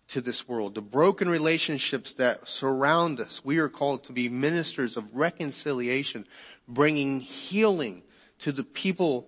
[0.10, 0.76] to this world.
[0.76, 3.44] The broken relationships that surround us.
[3.44, 6.28] We are called to be ministers of reconciliation,
[6.68, 8.04] bringing healing
[8.40, 9.28] to the people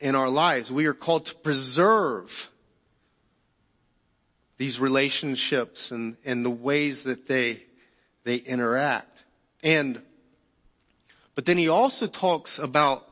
[0.00, 0.72] in our lives.
[0.72, 2.50] We are called to preserve
[4.56, 7.62] these relationships and, and the ways that they,
[8.24, 9.24] they interact.
[9.62, 10.02] And,
[11.34, 13.08] but then he also talks about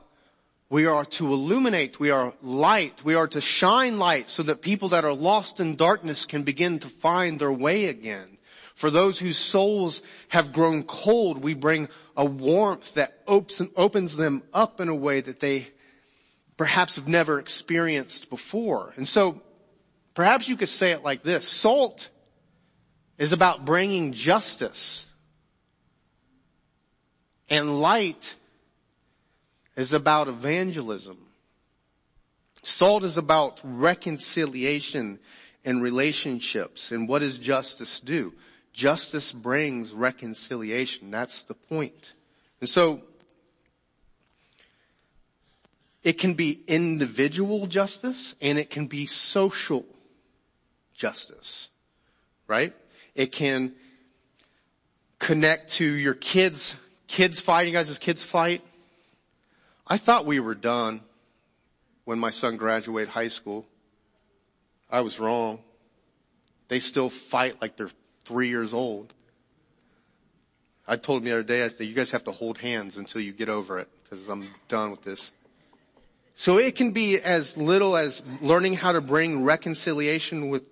[0.68, 4.90] we are to illuminate, we are light, we are to shine light so that people
[4.90, 8.38] that are lost in darkness can begin to find their way again.
[8.76, 14.80] For those whose souls have grown cold, we bring a warmth that opens them up
[14.80, 15.68] in a way that they
[16.56, 18.94] perhaps have never experienced before.
[18.96, 19.42] And so
[20.14, 21.48] perhaps you could say it like this.
[21.48, 22.10] Salt
[23.18, 25.04] is about bringing justice
[27.50, 28.36] and light
[29.76, 31.18] is about evangelism.
[32.62, 35.18] Salt is about reconciliation
[35.64, 36.92] and relationships.
[36.92, 38.32] And what does justice do?
[38.72, 41.10] Justice brings reconciliation.
[41.10, 42.14] That's the point.
[42.60, 43.02] And so,
[46.02, 49.84] it can be individual justice and it can be social
[50.94, 51.68] justice.
[52.46, 52.74] Right?
[53.14, 53.74] It can
[55.18, 56.76] connect to your kids,
[57.10, 58.62] kids fighting, guys, as kids fight.
[59.84, 61.00] I thought we were done
[62.04, 63.66] when my son graduated high school.
[64.88, 65.58] I was wrong.
[66.68, 67.90] They still fight like they're
[68.24, 69.12] three years old.
[70.86, 73.20] I told him the other day, I said, you guys have to hold hands until
[73.20, 75.32] you get over it because I'm done with this.
[76.36, 80.62] So it can be as little as learning how to bring reconciliation with,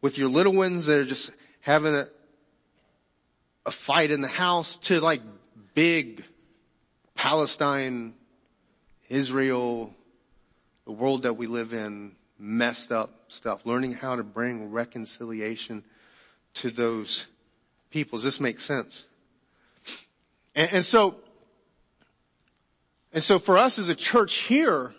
[0.00, 2.08] with your little ones that are just having a,
[3.66, 5.20] a fight in the house to like
[5.74, 6.24] big
[7.14, 8.14] Palestine
[9.08, 9.94] Israel,
[10.84, 15.84] the world that we live in, messed up stuff, learning how to bring reconciliation
[16.54, 17.26] to those
[17.90, 18.18] people.
[18.18, 19.06] Does this make sense?
[20.54, 21.16] And, and so,
[23.12, 24.92] and so for us as a church here,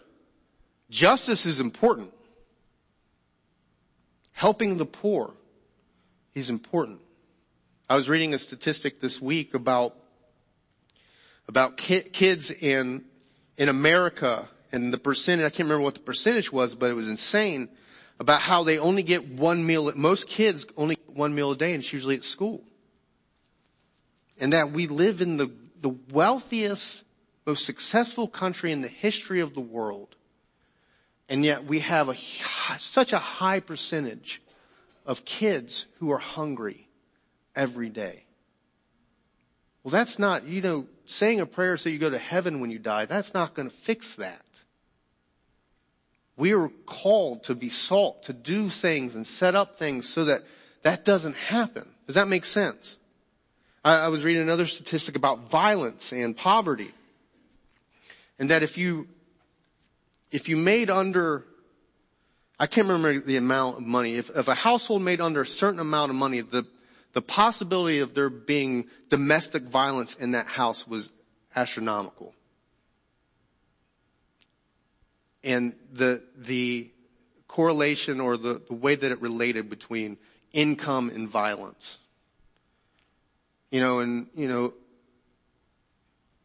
[0.89, 2.11] justice is important.
[4.32, 5.34] Helping the poor
[6.34, 6.99] is important.
[7.89, 9.95] I was reading a statistic this week about
[11.48, 13.04] about ki- kids in
[13.58, 17.08] in America and the percentage, I can't remember what the percentage was, but it was
[17.08, 17.70] insane
[18.20, 21.74] about how they only get one meal, most kids only get one meal a day
[21.74, 22.64] and it's usually at school.
[24.39, 27.04] And that we live in the, the wealthiest,
[27.46, 30.16] most successful country in the history of the world.
[31.30, 34.41] And yet we have a, such a high percentage
[35.06, 36.88] of kids who are hungry
[37.56, 38.24] every day.
[39.84, 42.80] Well, that's not, you know, saying a prayer so you go to heaven when you
[42.80, 44.41] die, that's not going to fix that.
[46.36, 50.41] We are called to be salt, to do things and set up things so that
[50.82, 51.88] that doesn't happen.
[52.08, 52.97] Does that make sense?
[53.86, 56.91] I, I was reading another statistic about violence and poverty.
[58.39, 59.08] And that if you,
[60.32, 61.45] if you made under,
[62.60, 65.80] I can't remember the amount of money, if, if a household made under a certain
[65.80, 66.66] amount of money, the
[67.14, 71.11] the possibility of there being domestic violence in that house was
[71.55, 72.34] astronomical.
[75.43, 76.89] And the, the
[77.47, 80.18] correlation or the, the way that it related between
[80.53, 81.99] income and violence.
[83.70, 84.74] You know, and, you know,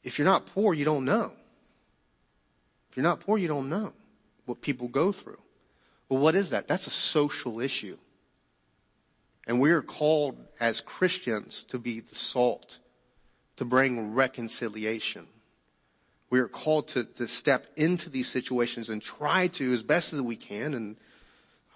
[0.02, 1.32] if you're not poor, you don't know.
[2.90, 3.92] If you're not poor, you don't know
[4.44, 5.38] what people go through.
[6.08, 6.68] Well, what is that?
[6.68, 7.96] That's a social issue.
[9.48, 12.78] And we are called as Christians to be the salt,
[13.56, 15.26] to bring reconciliation.
[16.28, 20.20] We are called to, to step into these situations and try to, as best as
[20.20, 20.96] we can, and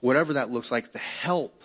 [0.00, 1.64] whatever that looks like, to help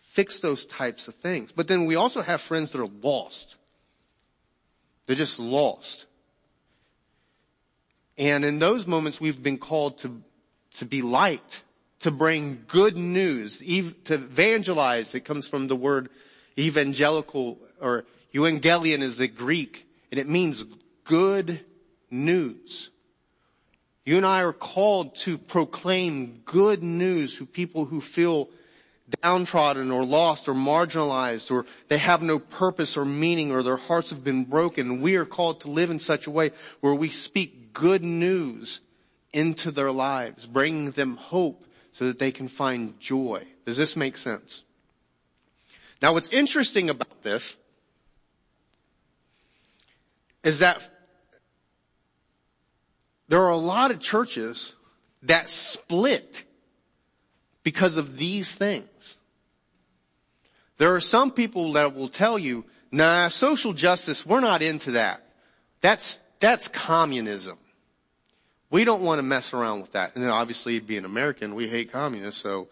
[0.00, 1.52] fix those types of things.
[1.52, 3.56] But then we also have friends that are lost.
[5.04, 6.06] They're just lost.
[8.16, 10.22] And in those moments, we've been called to,
[10.76, 11.62] to be light,
[12.02, 15.14] to bring good news, to evangelize.
[15.14, 16.08] It comes from the word
[16.58, 20.64] evangelical or evangelion is the Greek and it means
[21.04, 21.60] good
[22.10, 22.90] news.
[24.04, 28.48] You and I are called to proclaim good news to people who feel
[29.22, 34.10] downtrodden or lost or marginalized or they have no purpose or meaning or their hearts
[34.10, 35.02] have been broken.
[35.02, 36.50] We are called to live in such a way
[36.80, 38.80] where we speak good news
[39.32, 43.44] into their lives, bringing them hope so that they can find joy.
[43.66, 44.64] Does this make sense?
[46.00, 47.56] Now what's interesting about this
[50.42, 50.90] is that
[53.28, 54.72] there are a lot of churches
[55.22, 56.44] that split
[57.62, 59.18] because of these things.
[60.78, 65.24] There are some people that will tell you, nah, social justice, we're not into that.
[65.80, 67.56] That's, that's communism.
[68.72, 70.16] We don't want to mess around with that.
[70.16, 72.68] And then obviously being American, we hate communists, so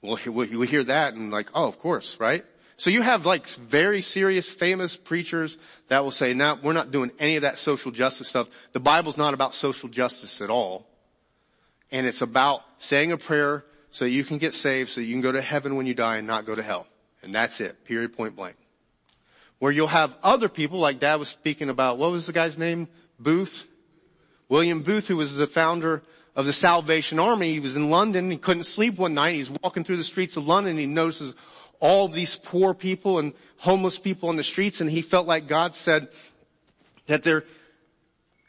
[0.00, 2.44] we'll, we hear that and like, oh, of course, right?
[2.76, 5.58] So you have like very serious, famous preachers
[5.88, 8.48] that will say, no, we're not doing any of that social justice stuff.
[8.72, 10.86] The Bible's not about social justice at all.
[11.90, 15.32] And it's about saying a prayer so you can get saved, so you can go
[15.32, 16.86] to heaven when you die and not go to hell.
[17.24, 17.84] And that's it.
[17.84, 18.54] Period, point blank.
[19.58, 22.86] Where you'll have other people, like Dad was speaking about, what was the guy's name?
[23.18, 23.66] Booth?
[24.48, 26.02] William Booth, who was the founder
[26.34, 27.52] of the Salvation Army.
[27.52, 28.30] He was in London.
[28.30, 29.34] He couldn't sleep one night.
[29.34, 30.78] He's walking through the streets of London.
[30.78, 31.34] He notices
[31.80, 35.74] all these poor people and homeless people on the streets and he felt like God
[35.74, 36.08] said
[37.06, 37.44] that there,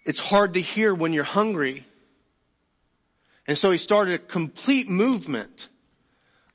[0.05, 1.85] it's hard to hear when you're hungry.
[3.47, 5.69] And so he started a complete movement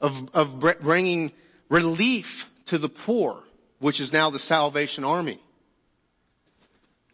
[0.00, 1.32] of, of bringing
[1.68, 3.42] relief to the poor,
[3.78, 5.40] which is now the Salvation Army.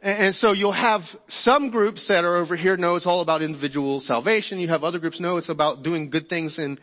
[0.03, 4.01] And so you'll have some groups that are over here know it's all about individual
[4.01, 4.59] salvation.
[4.59, 6.79] You have other groups know it's about doing good things in,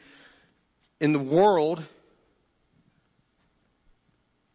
[1.00, 1.84] in the world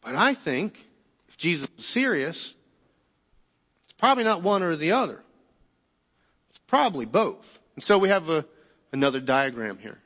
[0.02, 0.84] but I think
[1.28, 2.54] if Jesus was serious,
[3.84, 5.22] it's probably not one or the other.
[6.50, 7.60] It's probably both.
[7.76, 8.44] And so we have a,
[8.92, 9.98] another diagram here.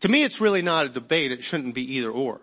[0.00, 1.32] To me, it's really not a debate.
[1.32, 2.40] It shouldn't be either or.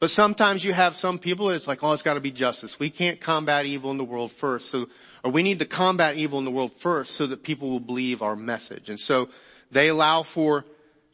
[0.00, 2.78] But sometimes you have some people, it's like, oh, it's gotta be justice.
[2.78, 4.70] We can't combat evil in the world first.
[4.70, 4.88] So
[5.24, 8.22] or we need to combat evil in the world first so that people will believe
[8.22, 8.88] our message.
[8.88, 9.28] And so
[9.70, 10.64] they allow for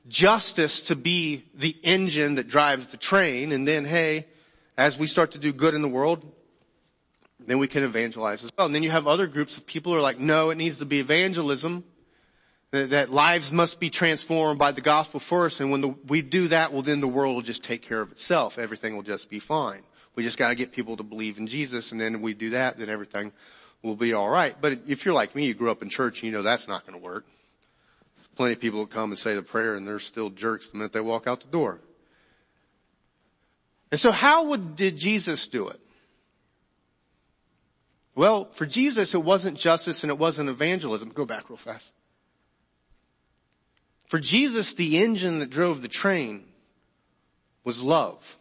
[0.08, 3.52] justice to be the engine that drives the train.
[3.52, 4.26] And then, hey,
[4.76, 6.30] as we start to do good in the world,
[7.46, 8.66] then we can evangelize as well.
[8.66, 10.84] And then you have other groups of people who are like, no, it needs to
[10.84, 11.84] be evangelism.
[12.74, 15.60] That, lives must be transformed by the gospel first.
[15.60, 18.10] And when the, we do that, well then the world will just take care of
[18.10, 18.58] itself.
[18.58, 19.82] Everything will just be fine.
[20.16, 21.92] We just gotta get people to believe in Jesus.
[21.92, 23.32] And then we do that, then everything
[23.82, 24.56] will be alright.
[24.60, 26.86] But if you're like me, you grew up in church, and you know that's not
[26.86, 27.26] going to work.
[28.34, 30.92] Plenty of people will come and say the prayer and they're still jerks the minute
[30.92, 31.80] they walk out the door.
[33.92, 35.80] And so how would, did Jesus do it?
[38.16, 41.10] Well, for Jesus, it wasn't justice and it wasn't evangelism.
[41.10, 41.92] Go back real fast.
[44.14, 46.44] For Jesus, the engine that drove the train
[47.64, 48.38] was love.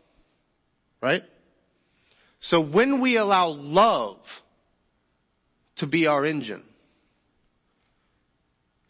[1.02, 1.24] Right?
[2.40, 4.44] So when we allow love
[5.78, 6.62] to be our engine.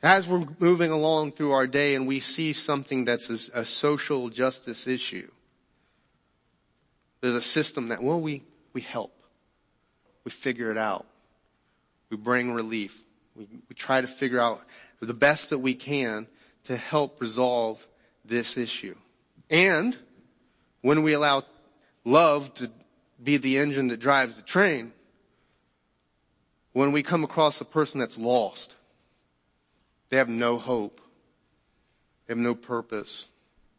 [0.02, 4.28] As we're moving along through our day and we see something that's a, a social
[4.28, 5.32] justice issue,
[7.22, 9.16] there's a system that, well, we, we help.
[10.26, 11.06] We figure it out.
[12.10, 13.02] We bring relief.
[13.38, 14.62] We, we try to figure out
[15.00, 16.28] the best that we can
[16.66, 17.86] to help resolve
[18.26, 18.96] this issue.
[19.50, 19.98] And
[20.82, 21.44] when we allow
[22.06, 22.72] love to
[23.22, 24.94] be the engine that drives the train,
[26.74, 28.76] when we come across a person that's lost,
[30.10, 31.02] they have no hope,
[32.26, 33.28] they have no purpose,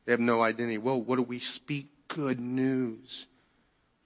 [0.05, 0.78] they have no identity.
[0.78, 3.26] Well, what do we speak good news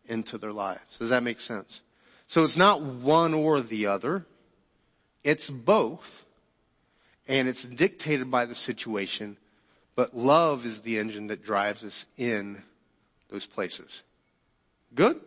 [0.07, 0.99] into their lives?
[0.99, 1.83] Does that make sense?
[2.27, 4.27] So it's not one or the other.
[5.25, 6.25] It's both.
[7.29, 9.37] And it's dictated by the situation,
[9.95, 12.63] but love is the engine that drives us in
[13.29, 14.03] those places.
[14.95, 15.21] Good?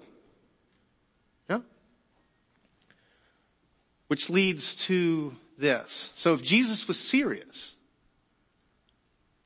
[1.48, 1.60] Yeah?
[4.08, 6.12] Which leads to this.
[6.16, 7.76] So if Jesus was serious,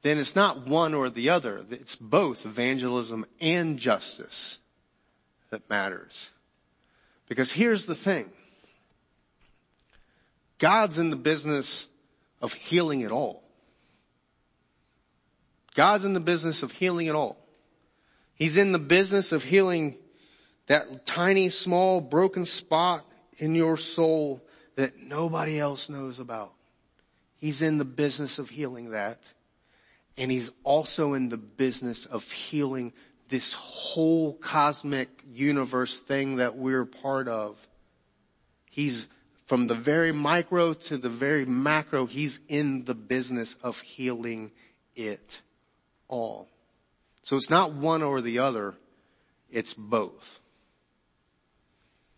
[0.02, 1.66] then it's not one or the other.
[1.70, 4.60] It's both evangelism and justice
[5.50, 6.30] that matters.
[7.28, 8.30] Because here's the thing.
[10.58, 11.88] God's in the business
[12.42, 13.44] of healing it all.
[15.74, 17.38] God's in the business of healing it all.
[18.34, 19.98] He's in the business of healing
[20.68, 23.06] that tiny, small, broken spot
[23.38, 24.42] in your soul
[24.76, 26.54] that nobody else knows about.
[27.38, 29.20] He's in the business of healing that.
[30.18, 32.94] And he's also in the business of healing
[33.30, 37.68] this whole cosmic universe thing that we're part of.
[38.70, 39.08] He's
[39.46, 44.52] from the very micro to the very macro, he's in the business of healing
[44.96, 45.42] it
[46.08, 46.48] all.
[47.22, 48.76] So it's not one or the other,
[49.52, 50.40] it's both.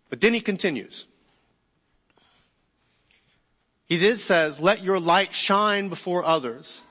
[0.10, 1.06] But then he continues.
[3.88, 6.82] He did says, let your light shine before others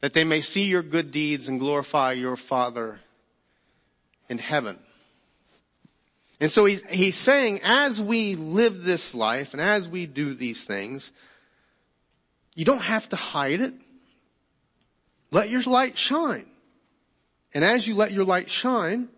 [0.00, 3.00] that they may see your good deeds and glorify your Father
[4.28, 4.78] in heaven.
[6.40, 10.62] And so he's, he's saying as we live this life and as we do these
[10.64, 11.12] things,
[12.54, 13.74] you don't have to hide it.
[15.30, 16.46] Let your light shine.
[17.54, 19.08] And as you let your light shine,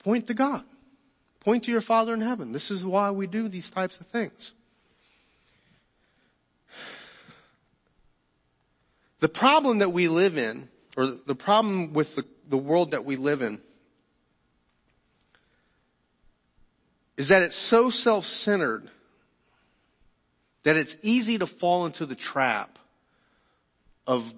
[0.00, 0.64] point to God.
[1.40, 2.52] Point to your Father in heaven.
[2.52, 4.52] This is why we do these types of things.
[9.20, 13.16] The problem that we live in, or the problem with the, the world that we
[13.16, 13.60] live in,
[17.16, 18.88] is that it's so self-centered
[20.64, 22.78] that it's easy to fall into the trap
[24.06, 24.34] of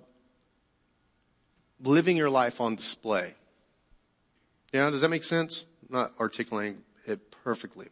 [1.83, 3.35] living your life on display.
[4.73, 5.65] Yeah, does that make sense?
[5.89, 7.89] I'm not articulating it perfectly.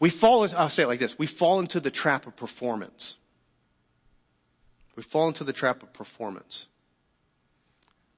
[0.00, 3.16] We fall, I'll say it like this, we fall into the trap of performance.
[4.96, 6.68] We fall into the trap of performance.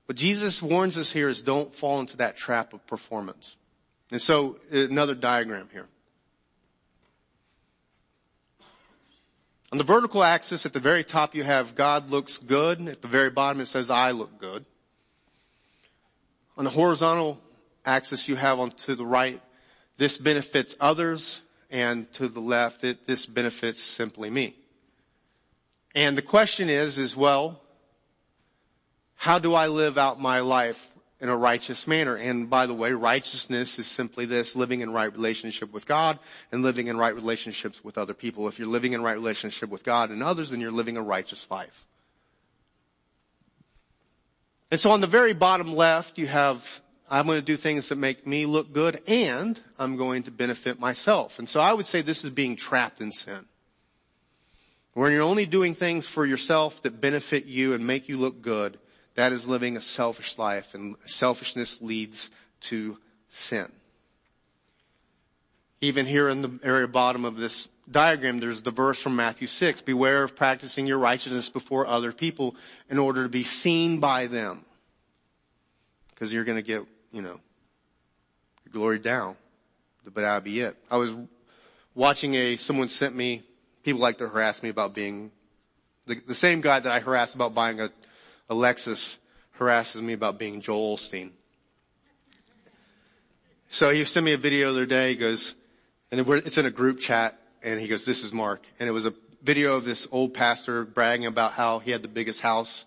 [0.07, 3.57] What Jesus warns us here is don't fall into that trap of performance.
[4.13, 5.87] And so, uh, another diagram here.
[9.73, 12.87] On the vertical axis at the very top you have God looks good.
[12.89, 14.67] At the very bottom it says I look good.
[16.59, 17.41] On the horizontal
[17.87, 19.41] axis you have on to the right,
[19.97, 21.41] this benefits others
[21.71, 24.55] and to the left it, this benefits simply me.
[25.95, 27.63] And the question is, is well,
[29.15, 30.92] how do I live out my life
[31.23, 32.17] in a righteous manner.
[32.17, 36.19] And by the way, righteousness is simply this, living in right relationship with God
[36.51, 38.49] and living in right relationships with other people.
[38.49, 41.49] If you're living in right relationship with God and others, then you're living a righteous
[41.49, 41.87] life.
[44.73, 47.99] And so on the very bottom left, you have, I'm going to do things that
[47.99, 51.39] make me look good and I'm going to benefit myself.
[51.39, 53.47] And so I would say this is being trapped in sin.
[54.95, 58.77] When you're only doing things for yourself that benefit you and make you look good,
[59.15, 62.99] that is living a selfish life and selfishness leads to
[63.29, 63.71] sin.
[65.81, 69.83] Even here in the area bottom of this diagram, there's the verse from Matthew 6.
[69.83, 72.55] Beware of practicing your righteousness before other people
[72.89, 74.65] in order to be seen by them.
[76.11, 77.41] Because you're going to get, you know,
[78.65, 79.37] your glory down.
[80.05, 80.77] But that'll be it.
[80.91, 81.15] I was
[81.95, 83.43] watching a, someone sent me,
[83.83, 85.33] people like to harass me about being,
[86.07, 87.91] the, the same guy that I harassed about buying a
[88.49, 89.19] Lexus
[89.53, 91.31] harasses me about being Joel Osteen.
[93.71, 95.11] So he sent me a video the other day.
[95.11, 95.55] He goes,
[96.11, 99.07] and it's in a group chat, and he goes, "This is Mark," and it was
[99.07, 102.85] a video of this old pastor bragging about how he had the biggest house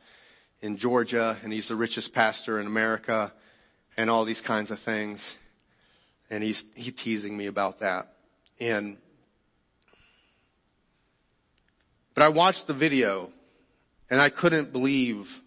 [0.62, 3.34] in Georgia, and he's the richest pastor in America,
[3.97, 5.36] and all these kinds of things.
[6.30, 8.16] And he's he teasing me about that,
[8.60, 8.97] and
[12.14, 13.32] but I watched the video,
[14.10, 15.41] and I couldn't believe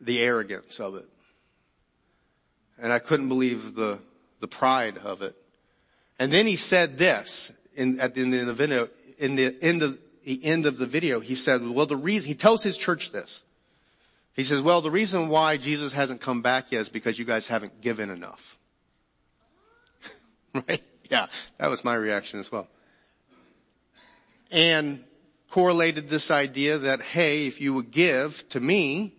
[0.00, 1.06] the arrogance of it.
[2.80, 3.98] And I couldn't believe the,
[4.40, 5.34] the pride of it.
[6.18, 8.88] And then he said this in, at the end of the video,
[9.18, 12.34] in the end of the end of the video, he said, well, the reason, he
[12.34, 13.42] tells his church this.
[14.34, 17.48] He says, well, the reason why Jesus hasn't come back yet is because you guys
[17.48, 18.58] haven't given enough.
[20.54, 20.82] right?
[21.10, 21.26] Yeah,
[21.56, 22.68] that was my reaction as well.
[24.50, 25.02] And
[25.50, 29.14] correlated this idea that, hey, if you would give to me,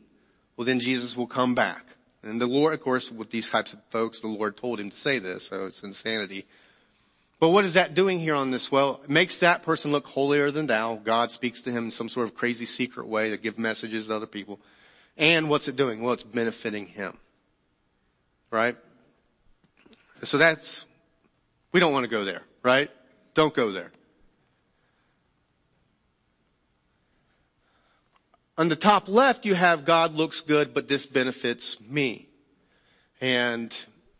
[0.59, 1.85] well then Jesus will come back.
[2.21, 4.97] And the Lord, of course, with these types of folks, the Lord told him to
[4.97, 6.45] say this, so it's insanity.
[7.39, 8.69] But what is that doing here on this?
[8.69, 10.97] Well, it makes that person look holier than thou.
[10.97, 14.15] God speaks to him in some sort of crazy secret way that give messages to
[14.17, 14.59] other people.
[15.15, 16.01] And what's it doing?
[16.01, 17.17] Well, it's benefiting him.
[18.51, 18.75] Right?
[20.23, 20.85] So that's,
[21.71, 22.91] we don't want to go there, right?
[23.33, 23.93] Don't go there.
[28.59, 32.27] On the top left, you have God looks good, but this benefits me.
[33.21, 33.73] And,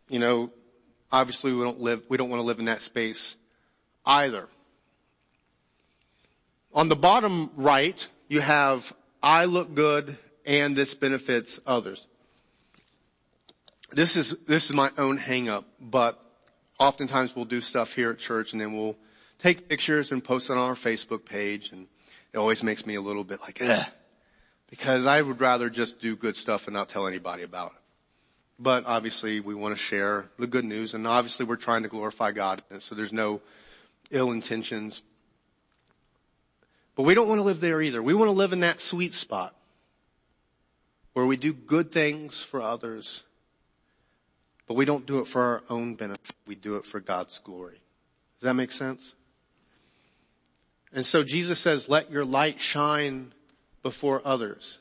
[0.08, 0.50] you know,
[1.12, 3.36] obviously we don't live, we don't want to live in that space
[4.06, 4.48] either.
[6.72, 10.16] On the bottom right, you have I look good
[10.46, 12.06] and this benefits others.
[13.90, 16.18] This is, this is my own hang up, but
[16.78, 18.96] oftentimes we'll do stuff here at church and then we'll
[19.38, 21.88] take pictures and post it on our Facebook page and
[22.32, 23.60] it always makes me a little bit like,
[24.70, 27.82] because I would rather just do good stuff and not tell anybody about it.
[28.58, 32.30] But obviously we want to share the good news and obviously we're trying to glorify
[32.30, 32.62] God.
[32.78, 33.40] So there's no
[34.10, 35.02] ill intentions.
[36.94, 38.02] But we don't want to live there either.
[38.02, 39.54] We want to live in that sweet spot
[41.14, 43.24] where we do good things for others,
[44.68, 46.34] but we don't do it for our own benefit.
[46.46, 47.80] We do it for God's glory.
[48.38, 49.14] Does that make sense?
[50.92, 53.32] And so Jesus says, let your light shine
[53.82, 54.78] before others.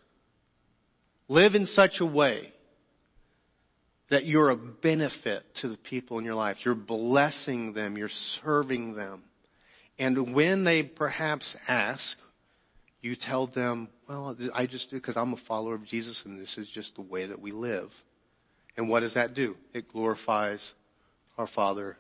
[1.28, 2.52] Live in such a way
[4.10, 6.66] that you're a benefit to the people in your life.
[6.66, 7.98] You're blessing them.
[7.98, 9.24] You're serving them.
[10.00, 12.20] And when they perhaps ask,
[13.02, 16.58] you tell them, well, I just do because I'm a follower of Jesus and this
[16.58, 18.04] is just the way that we live.
[18.76, 19.56] And what does that do?
[19.74, 20.74] It glorifies
[21.38, 21.98] our Father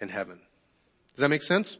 [0.00, 0.40] in heaven.
[1.14, 1.78] Does that make sense?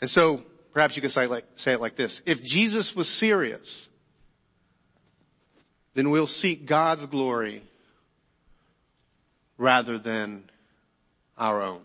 [0.00, 0.44] And so
[0.76, 2.20] perhaps you could say, like, say it like this.
[2.26, 3.88] If Jesus was serious,
[5.94, 7.62] then we'll seek God's glory
[9.56, 10.50] rather than
[11.38, 11.80] our own.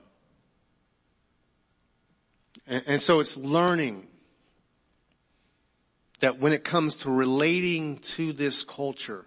[2.67, 4.07] And, and so it's learning
[6.19, 9.25] that when it comes to relating to this culture,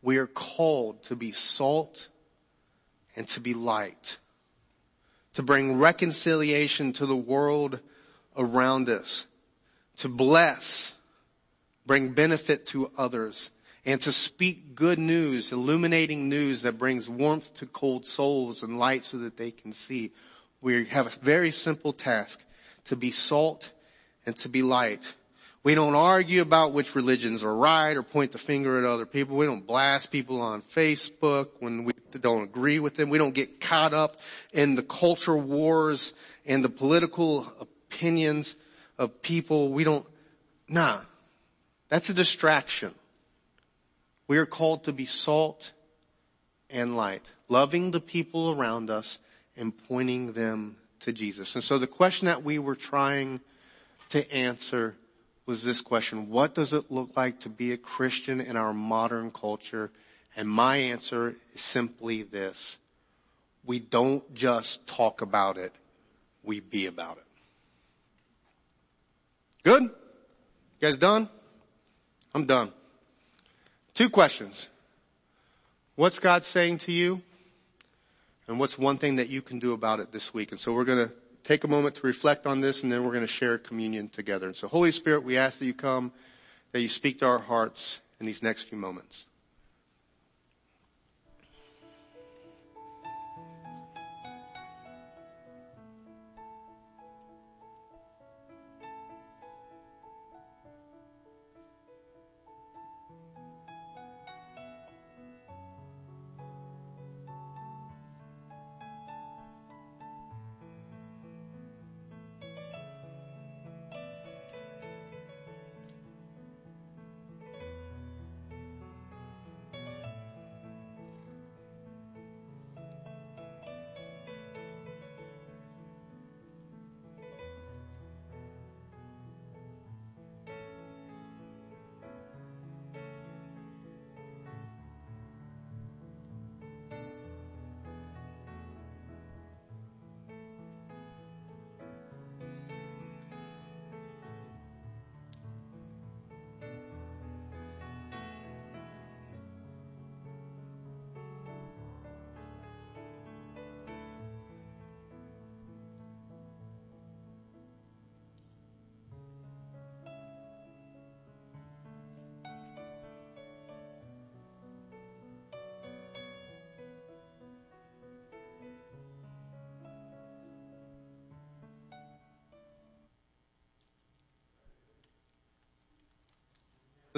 [0.00, 2.08] we are called to be salt
[3.14, 4.16] and to be light,
[5.34, 7.80] to bring reconciliation to the world
[8.38, 9.26] around us,
[9.96, 10.94] to bless,
[11.84, 13.50] bring benefit to others,
[13.84, 19.04] and to speak good news, illuminating news that brings warmth to cold souls and light
[19.04, 20.12] so that they can see.
[20.60, 22.44] We have a very simple task
[22.86, 23.72] to be salt
[24.24, 25.14] and to be light.
[25.64, 29.36] We don't argue about which religions are right or point the finger at other people.
[29.36, 33.10] We don't blast people on Facebook when we don't agree with them.
[33.10, 34.20] We don't get caught up
[34.52, 36.14] in the culture wars
[36.46, 37.52] and the political
[37.90, 38.56] opinions
[38.98, 39.70] of people.
[39.70, 40.06] We don't,
[40.68, 41.00] nah.
[41.88, 42.94] That's a distraction.
[44.26, 45.72] We are called to be salt
[46.68, 49.18] and light, loving the people around us
[49.56, 51.54] and pointing them to Jesus.
[51.54, 53.40] And so the question that we were trying
[54.10, 54.94] to answer
[55.46, 56.28] was this question.
[56.28, 59.90] What does it look like to be a Christian in our modern culture?
[60.36, 62.76] And my answer is simply this.
[63.64, 65.72] We don't just talk about it,
[66.42, 67.27] we be about it.
[69.68, 69.82] Good?
[69.82, 69.90] You
[70.80, 71.28] guys done?
[72.34, 72.72] I'm done.
[73.92, 74.66] Two questions.
[75.94, 77.20] What's God saying to you?
[78.46, 80.52] And what's one thing that you can do about it this week?
[80.52, 81.12] And so we're going to
[81.44, 84.46] take a moment to reflect on this and then we're going to share communion together.
[84.46, 86.12] And so Holy Spirit, we ask that you come,
[86.72, 89.26] that you speak to our hearts in these next few moments.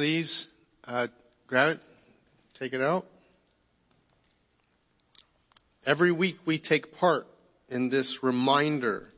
[0.01, 0.49] Please
[0.89, 1.09] uh,
[1.47, 1.81] grab it,
[2.59, 3.05] take it out.
[5.85, 7.27] Every week we take part
[7.69, 9.13] in this reminder,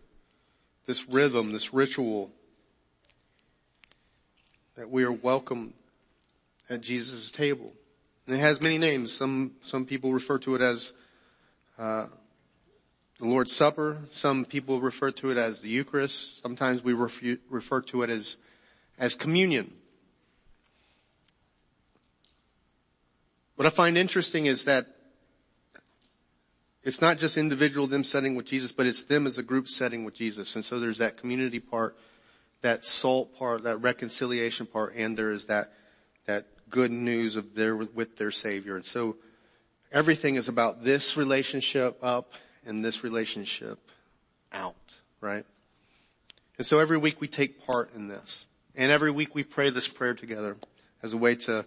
[0.86, 2.32] this rhythm, this ritual
[4.74, 5.72] that we are welcome
[6.68, 7.72] at Jesus' table.
[8.26, 9.12] And it has many names.
[9.12, 10.94] Some some people refer to it as
[11.78, 12.06] uh,
[13.20, 13.98] the Lord's Supper.
[14.10, 16.42] Some people refer to it as the Eucharist.
[16.42, 18.36] Sometimes we refer, refer to it as
[18.98, 19.74] as communion.
[23.56, 24.86] What I find interesting is that
[26.82, 30.04] it's not just individual them setting with Jesus, but it's them as a group setting
[30.04, 30.56] with Jesus.
[30.56, 31.96] And so there's that community part,
[32.62, 35.72] that salt part, that reconciliation part, and there is that,
[36.26, 38.74] that good news of their, with their Savior.
[38.74, 39.16] And so
[39.92, 42.32] everything is about this relationship up
[42.66, 43.78] and this relationship
[44.52, 44.74] out,
[45.20, 45.44] right?
[46.58, 48.46] And so every week we take part in this.
[48.74, 50.56] And every week we pray this prayer together
[51.02, 51.66] as a way to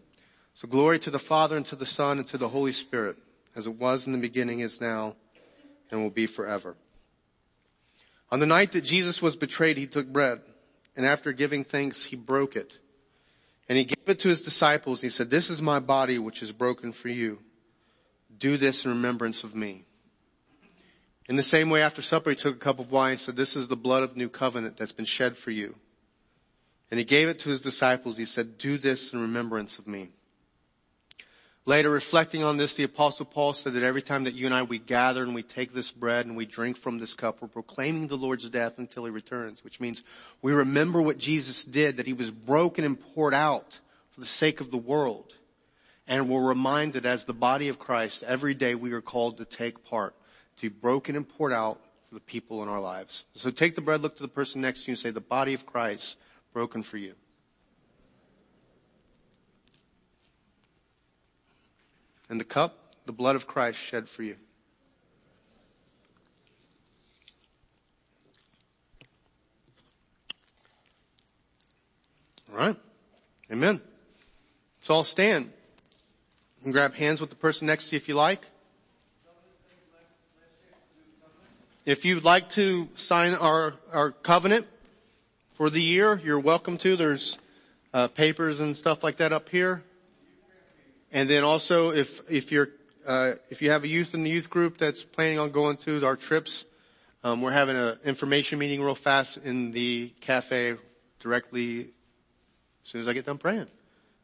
[0.61, 3.17] So glory to the Father and to the Son and to the Holy Spirit,
[3.55, 5.15] as it was in the beginning, is now,
[5.89, 6.75] and will be forever.
[8.29, 10.39] On the night that Jesus was betrayed, he took bread,
[10.95, 12.77] and after giving thanks, he broke it.
[13.67, 15.01] And he gave it to his disciples.
[15.01, 17.39] and He said, this is my body which is broken for you.
[18.37, 19.85] Do this in remembrance of me.
[21.27, 23.55] In the same way, after supper, he took a cup of wine and said, this
[23.55, 25.73] is the blood of new covenant that's been shed for you.
[26.91, 28.15] And he gave it to his disciples.
[28.15, 30.09] He said, do this in remembrance of me.
[31.67, 34.63] Later, reflecting on this, the apostle Paul said that every time that you and I,
[34.63, 38.07] we gather and we take this bread and we drink from this cup, we're proclaiming
[38.07, 40.03] the Lord's death until he returns, which means
[40.41, 44.59] we remember what Jesus did, that he was broken and poured out for the sake
[44.59, 45.33] of the world.
[46.07, 49.85] And we're reminded as the body of Christ, every day we are called to take
[49.85, 50.15] part,
[50.57, 53.23] to be broken and poured out for the people in our lives.
[53.35, 55.53] So take the bread, look to the person next to you and say, the body
[55.53, 56.17] of Christ
[56.53, 57.13] broken for you.
[62.31, 64.37] And the cup, the blood of Christ shed for you.
[72.49, 72.77] All right.
[73.51, 73.81] Amen.
[74.79, 75.51] Let's all stand
[76.63, 78.47] and grab hands with the person next to you if you like.
[81.85, 84.67] If you'd like to sign our, our covenant
[85.55, 86.95] for the year, you're welcome to.
[86.95, 87.37] There's
[87.93, 89.83] uh, papers and stuff like that up here.
[91.11, 92.69] And then also, if if you're
[93.05, 96.05] uh, if you have a youth in the youth group that's planning on going to
[96.05, 96.65] our trips,
[97.23, 100.75] um, we're having an information meeting real fast in the cafe
[101.19, 101.87] directly as
[102.83, 103.67] soon as I get done praying.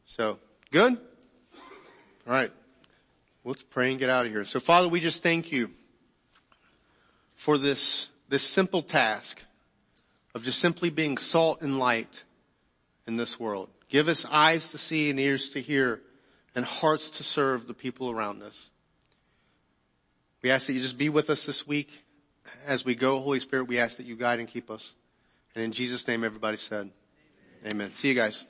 [0.06, 0.40] So
[0.72, 0.94] good.
[2.26, 2.52] All right,
[3.44, 4.46] let's pray and get out of here.
[4.46, 5.72] So Father, we just thank you
[7.36, 9.44] for this this simple task
[10.34, 12.24] of just simply being salt and light
[13.08, 13.70] in this world.
[13.90, 16.02] Give us eyes to see and ears to hear
[16.58, 18.72] and hearts to serve the people around us.
[20.42, 22.04] We ask that you just be with us this week.
[22.66, 24.96] As we go, Holy Spirit, we ask that you guide and keep us.
[25.54, 26.90] And in Jesus' name, everybody said,
[27.62, 27.74] Amen.
[27.74, 27.94] Amen.
[27.94, 28.44] See you guys.